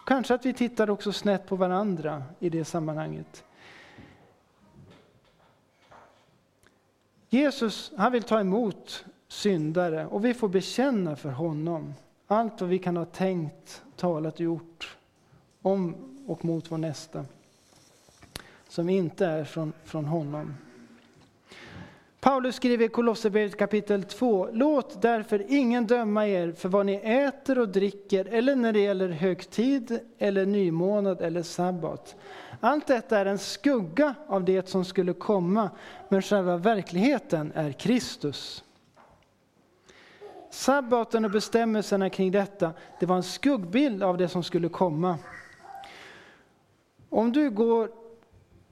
Kanske 0.06 0.34
att 0.34 0.46
vi 0.46 0.52
tittar 0.52 0.90
också 0.90 1.12
snett 1.12 1.46
på 1.46 1.56
varandra 1.56 2.22
i 2.38 2.48
det 2.48 2.64
sammanhanget. 2.64 3.44
Jesus 7.32 7.92
han 7.96 8.12
vill 8.12 8.22
ta 8.22 8.40
emot 8.40 9.04
syndare 9.28 10.06
och 10.06 10.24
vi 10.24 10.34
får 10.34 10.48
bekänna 10.48 11.16
för 11.16 11.28
honom 11.28 11.94
allt 12.26 12.60
vad 12.60 12.70
vi 12.70 12.78
kan 12.78 12.96
ha 12.96 13.04
tänkt, 13.04 13.82
talat 13.96 14.34
och 14.34 14.40
gjort 14.40 14.96
om 15.62 15.94
och 16.26 16.44
mot 16.44 16.70
vår 16.70 16.78
nästa 16.78 17.24
som 18.68 18.88
inte 18.88 19.26
är 19.26 19.44
från, 19.44 19.72
från 19.84 20.04
honom. 20.04 20.54
Paulus 22.20 22.56
skriver 22.56 22.84
i 22.84 22.88
Kolosserbrevet 22.88 23.58
kapitel 23.58 24.02
2. 24.04 24.48
Låt 24.52 25.02
därför 25.02 25.44
ingen 25.48 25.86
döma 25.86 26.26
er 26.26 26.52
för 26.52 26.68
vad 26.68 26.86
ni 26.86 26.94
äter 26.94 27.58
och 27.58 27.68
dricker 27.68 28.24
eller 28.24 28.56
när 28.56 28.72
det 28.72 28.80
gäller 28.80 29.08
högtid 29.08 30.00
eller 30.18 30.46
nymånad 30.46 31.20
eller 31.20 31.42
sabbat. 31.42 32.16
Allt 32.64 32.86
detta 32.86 33.18
är 33.18 33.26
en 33.26 33.38
skugga 33.38 34.14
av 34.26 34.44
det 34.44 34.68
som 34.68 34.84
skulle 34.84 35.12
komma, 35.12 35.70
men 36.08 36.22
själva 36.22 36.56
verkligheten 36.56 37.52
är 37.54 37.72
Kristus. 37.72 38.64
Sabbaten 40.50 41.24
och 41.24 41.30
bestämmelserna 41.30 42.10
kring 42.10 42.30
detta, 42.30 42.72
det 43.00 43.06
var 43.06 43.16
en 43.16 43.22
skuggbild 43.22 44.02
av 44.02 44.18
det 44.18 44.28
som 44.28 44.42
skulle 44.42 44.68
komma. 44.68 45.18
Om 47.08 47.32
du 47.32 47.50
går 47.50 47.90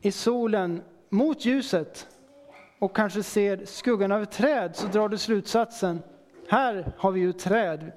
i 0.00 0.12
solen 0.12 0.82
mot 1.08 1.44
ljuset 1.44 2.06
och 2.78 2.96
kanske 2.96 3.22
ser 3.22 3.64
skuggan 3.64 4.12
av 4.12 4.22
ett 4.22 4.30
träd 4.30 4.76
så 4.76 4.86
drar 4.86 5.08
du 5.08 5.18
slutsatsen, 5.18 6.02
här 6.48 6.92
har 6.96 7.10
vi 7.12 7.20
ju 7.20 7.32
träd 7.32 7.92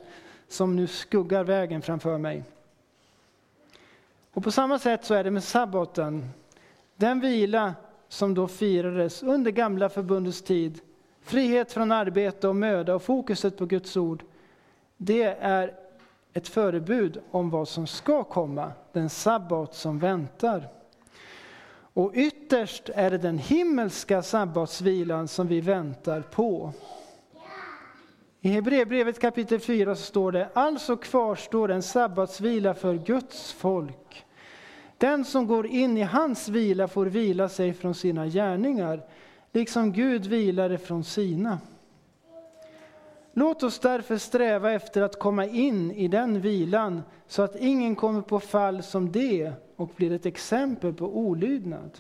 som 0.48 0.76
nu 0.76 0.88
skuggar 0.88 1.44
vägen 1.44 1.82
framför 1.82 2.18
mig. 2.18 2.44
Och 4.34 4.44
på 4.44 4.52
samma 4.52 4.80
sätt 4.80 5.06
så 5.06 5.14
är 5.14 5.24
det 5.24 5.32
med 5.32 5.44
sabbaten. 5.44 6.30
Den 6.96 7.20
vila 7.20 7.74
som 8.08 8.34
då 8.34 8.48
firades 8.48 9.24
under 9.24 9.52
gamla 9.52 9.90
förbundets 9.90 10.42
tid, 10.42 10.82
frihet 11.22 11.72
från 11.72 11.92
arbete 11.92 12.48
och 12.48 12.56
möda 12.56 12.96
och 12.96 13.02
fokuset 13.02 13.58
på 13.58 13.66
Guds 13.66 13.98
ord, 13.98 14.24
det 14.98 15.24
är 15.24 15.74
ett 16.34 16.48
förebud 16.48 17.22
om 17.32 17.50
vad 17.50 17.68
som 17.68 17.88
ska 17.88 18.24
komma, 18.24 18.72
den 18.92 19.10
sabbat 19.10 19.76
som 19.76 20.00
väntar. 20.00 20.68
Och 21.94 22.12
ytterst 22.14 22.90
är 22.90 23.10
det 23.10 23.18
den 23.18 23.38
himmelska 23.38 24.22
sabbatsvilan 24.22 25.28
som 25.28 25.48
vi 25.48 25.62
väntar 25.62 26.22
på. 26.22 26.74
I 28.46 28.50
Hebreerbrevet 28.50 29.20
kapitel 29.20 29.60
4 29.60 29.96
så 29.96 30.04
står 30.04 30.32
det, 30.32 30.50
alltså 30.54 30.98
kvarstår 30.98 31.72
en 31.72 31.84
sabbatsvila 31.84 32.74
för 32.74 32.96
Guds 32.96 33.54
folk. 33.54 34.26
Den 34.98 35.26
som 35.26 35.48
går 35.48 35.68
in 35.68 35.98
i 35.98 36.02
hans 36.02 36.50
vila 36.50 36.88
får 36.88 37.06
vila 37.06 37.50
sig 37.50 37.74
från 37.74 37.96
sina 37.96 38.28
gärningar, 38.28 39.02
liksom 39.52 39.92
Gud 39.92 40.26
vilade 40.26 40.78
från 40.78 41.04
sina. 41.04 41.60
Låt 43.34 43.64
oss 43.64 43.80
därför 43.80 44.18
sträva 44.18 44.72
efter 44.72 45.02
att 45.02 45.20
komma 45.20 45.46
in 45.46 45.92
i 45.92 46.08
den 46.08 46.42
vilan, 46.42 47.02
så 47.28 47.42
att 47.42 47.56
ingen 47.56 47.96
kommer 47.96 48.22
på 48.22 48.40
fall 48.40 48.84
som 48.84 49.12
det 49.12 49.52
och 49.76 49.92
blir 49.96 50.12
ett 50.12 50.26
exempel 50.26 50.94
på 50.94 51.18
olydnad. 51.18 51.92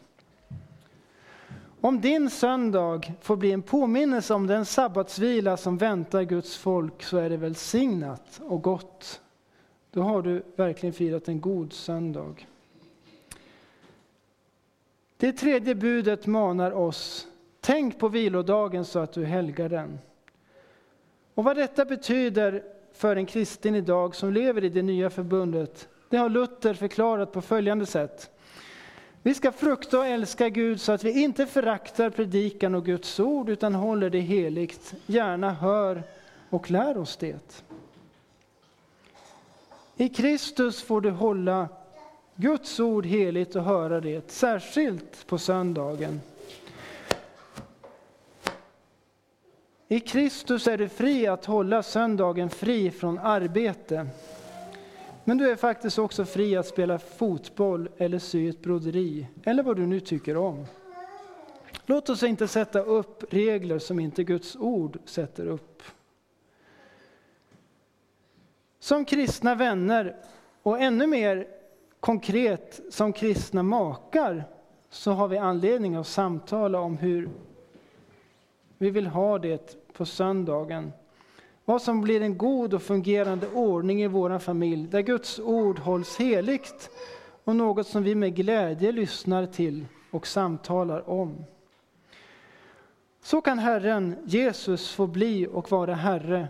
Om 1.83 2.01
din 2.01 2.29
söndag 2.29 3.13
får 3.21 3.35
bli 3.35 3.51
en 3.51 3.61
påminnelse 3.61 4.33
om 4.33 4.47
den 4.47 4.65
sabbatsvila 4.65 5.57
som 5.57 5.77
väntar 5.77 6.23
Guds 6.23 6.57
folk 6.57 7.03
så 7.03 7.17
är 7.17 7.29
det 7.29 7.37
välsignat 7.37 8.41
och 8.43 8.61
gott. 8.61 9.21
Då 9.91 10.01
har 10.01 10.21
du 10.21 10.43
verkligen 10.55 10.93
firat 10.93 11.27
en 11.27 11.41
god 11.41 11.73
söndag. 11.73 12.35
Det 15.17 15.31
tredje 15.31 15.75
budet 15.75 16.25
manar 16.27 16.71
oss, 16.71 17.27
tänk 17.59 17.99
på 17.99 18.07
vilodagen 18.07 18.85
så 18.85 18.99
att 18.99 19.13
du 19.13 19.25
helgar 19.25 19.69
den. 19.69 19.99
Och 21.33 21.43
vad 21.43 21.55
detta 21.55 21.85
betyder 21.85 22.63
för 22.93 23.15
en 23.15 23.25
kristen 23.25 23.75
idag 23.75 24.15
som 24.15 24.33
lever 24.33 24.63
i 24.63 24.69
det 24.69 24.81
nya 24.81 25.09
förbundet, 25.09 25.89
det 26.09 26.17
har 26.17 26.29
Luther 26.29 26.73
förklarat 26.73 27.31
på 27.31 27.41
följande 27.41 27.85
sätt. 27.85 28.32
Vi 29.25 29.33
ska 29.33 29.51
frukta 29.51 29.99
och 29.99 30.05
älska 30.07 30.49
Gud 30.49 30.81
så 30.81 30.91
att 30.91 31.03
vi 31.03 31.21
inte 31.23 31.45
föraktar 31.45 32.09
predikan 32.09 32.75
och 32.75 32.85
Guds 32.85 33.19
ord 33.19 33.49
utan 33.49 33.75
håller 33.75 34.09
det 34.09 34.19
heligt, 34.19 34.93
gärna 35.05 35.53
hör 35.53 36.03
och 36.49 36.71
lär 36.71 36.97
oss 36.97 37.17
det. 37.17 37.63
I 39.97 40.09
Kristus 40.09 40.81
får 40.81 41.01
du 41.01 41.09
hålla 41.09 41.67
Guds 42.35 42.79
ord 42.79 43.05
heligt 43.05 43.55
och 43.55 43.63
höra 43.63 44.01
det, 44.01 44.31
särskilt 44.31 45.27
på 45.27 45.37
söndagen. 45.37 46.21
I 49.87 49.99
Kristus 49.99 50.67
är 50.67 50.77
du 50.77 50.89
fri 50.89 51.27
att 51.27 51.45
hålla 51.45 51.83
söndagen 51.83 52.49
fri 52.49 52.91
från 52.91 53.19
arbete. 53.19 54.07
Men 55.23 55.37
du 55.37 55.51
är 55.51 55.55
faktiskt 55.55 55.99
också 55.99 56.25
fri 56.25 56.55
att 56.55 56.67
spela 56.67 56.99
fotboll 56.99 57.89
eller 57.97 58.19
sy 58.19 58.49
ett 58.49 58.61
broderi, 58.61 59.27
eller 59.43 59.63
vad 59.63 59.75
du 59.75 59.87
nu 59.87 59.99
tycker 59.99 60.37
om. 60.37 60.65
Låt 61.85 62.09
oss 62.09 62.23
inte 62.23 62.47
sätta 62.47 62.79
upp 62.79 63.33
regler 63.33 63.79
som 63.79 63.99
inte 63.99 64.23
Guds 64.23 64.55
ord 64.55 64.99
sätter 65.05 65.47
upp. 65.47 65.83
Som 68.79 69.05
kristna 69.05 69.55
vänner, 69.55 70.15
och 70.63 70.79
ännu 70.79 71.07
mer 71.07 71.47
konkret 71.99 72.81
som 72.89 73.13
kristna 73.13 73.63
makar, 73.63 74.43
så 74.89 75.11
har 75.11 75.27
vi 75.27 75.37
anledning 75.37 75.95
att 75.95 76.07
samtala 76.07 76.79
om 76.79 76.97
hur 76.97 77.29
vi 78.77 78.89
vill 78.89 79.07
ha 79.07 79.39
det 79.39 79.93
på 79.93 80.05
söndagen. 80.05 80.91
Vad 81.65 81.81
som 81.81 82.01
blir 82.01 82.21
en 82.21 82.37
god 82.37 82.73
och 82.73 82.81
fungerande 82.81 83.47
ordning 83.47 84.03
i 84.03 84.07
vår 84.07 84.39
familj, 84.39 84.87
där 84.87 85.01
Guds 85.01 85.39
ord 85.39 85.79
hålls 85.79 86.17
heligt 86.17 86.89
och 87.43 87.55
något 87.55 87.87
som 87.87 88.03
vi 88.03 88.15
med 88.15 88.35
glädje 88.35 88.91
lyssnar 88.91 89.45
till 89.45 89.85
och 90.11 90.27
samtalar 90.27 91.09
om. 91.09 91.45
Så 93.21 93.41
kan 93.41 93.59
Herren 93.59 94.15
Jesus 94.25 94.91
få 94.91 95.07
bli 95.07 95.47
och 95.47 95.71
vara 95.71 95.93
Herre 95.93 96.47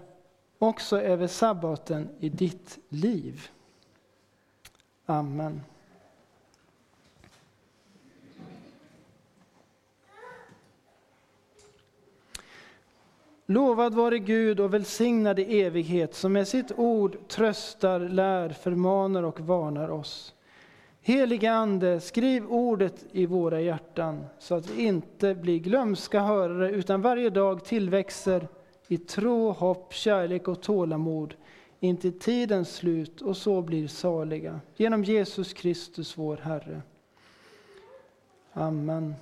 också 0.60 1.02
över 1.02 1.28
sabbaten 1.28 2.10
i 2.19 2.30
ditt 2.30 2.80
liv. 2.89 3.49
Amen. 5.06 5.62
Lovad 13.46 13.94
vare 13.94 14.20
Gud 14.20 14.60
och 14.60 14.74
välsignad 14.74 15.40
i 15.40 15.62
evighet, 15.62 16.16
som 16.16 16.34
med 16.34 16.48
sitt 16.48 16.72
ord 16.76 17.28
tröstar, 17.28 18.00
lär, 18.00 18.50
förmanar 18.50 19.24
och 19.24 19.40
varnar 19.40 19.90
oss. 19.90 20.34
Helige 21.02 21.52
Ande, 21.52 22.00
skriv 22.00 22.46
ordet 22.46 23.06
i 23.12 23.26
våra 23.26 23.62
hjärtan, 23.62 24.26
så 24.40 24.56
att 24.56 24.70
vi 24.70 24.84
inte 24.84 25.36
blir 25.36 25.60
glömska 25.60 26.20
hörare, 26.20 26.72
utan 26.72 27.02
varje 27.02 27.30
dag 27.30 27.66
tillväxer 27.66 28.48
i 28.88 28.98
tro, 28.98 29.52
hopp, 29.52 29.94
kärlek 29.94 30.48
och 30.48 30.62
tålamod 30.62 31.34
intill 31.80 32.20
tidens 32.20 32.76
slut 32.76 33.22
och 33.22 33.38
så 33.38 33.62
blir 33.62 33.88
saliga. 33.88 34.60
Genom 34.76 35.04
Jesus 35.04 35.54
Kristus, 35.54 36.18
vår 36.18 36.38
Herre. 36.38 36.82
Amen. 38.54 39.16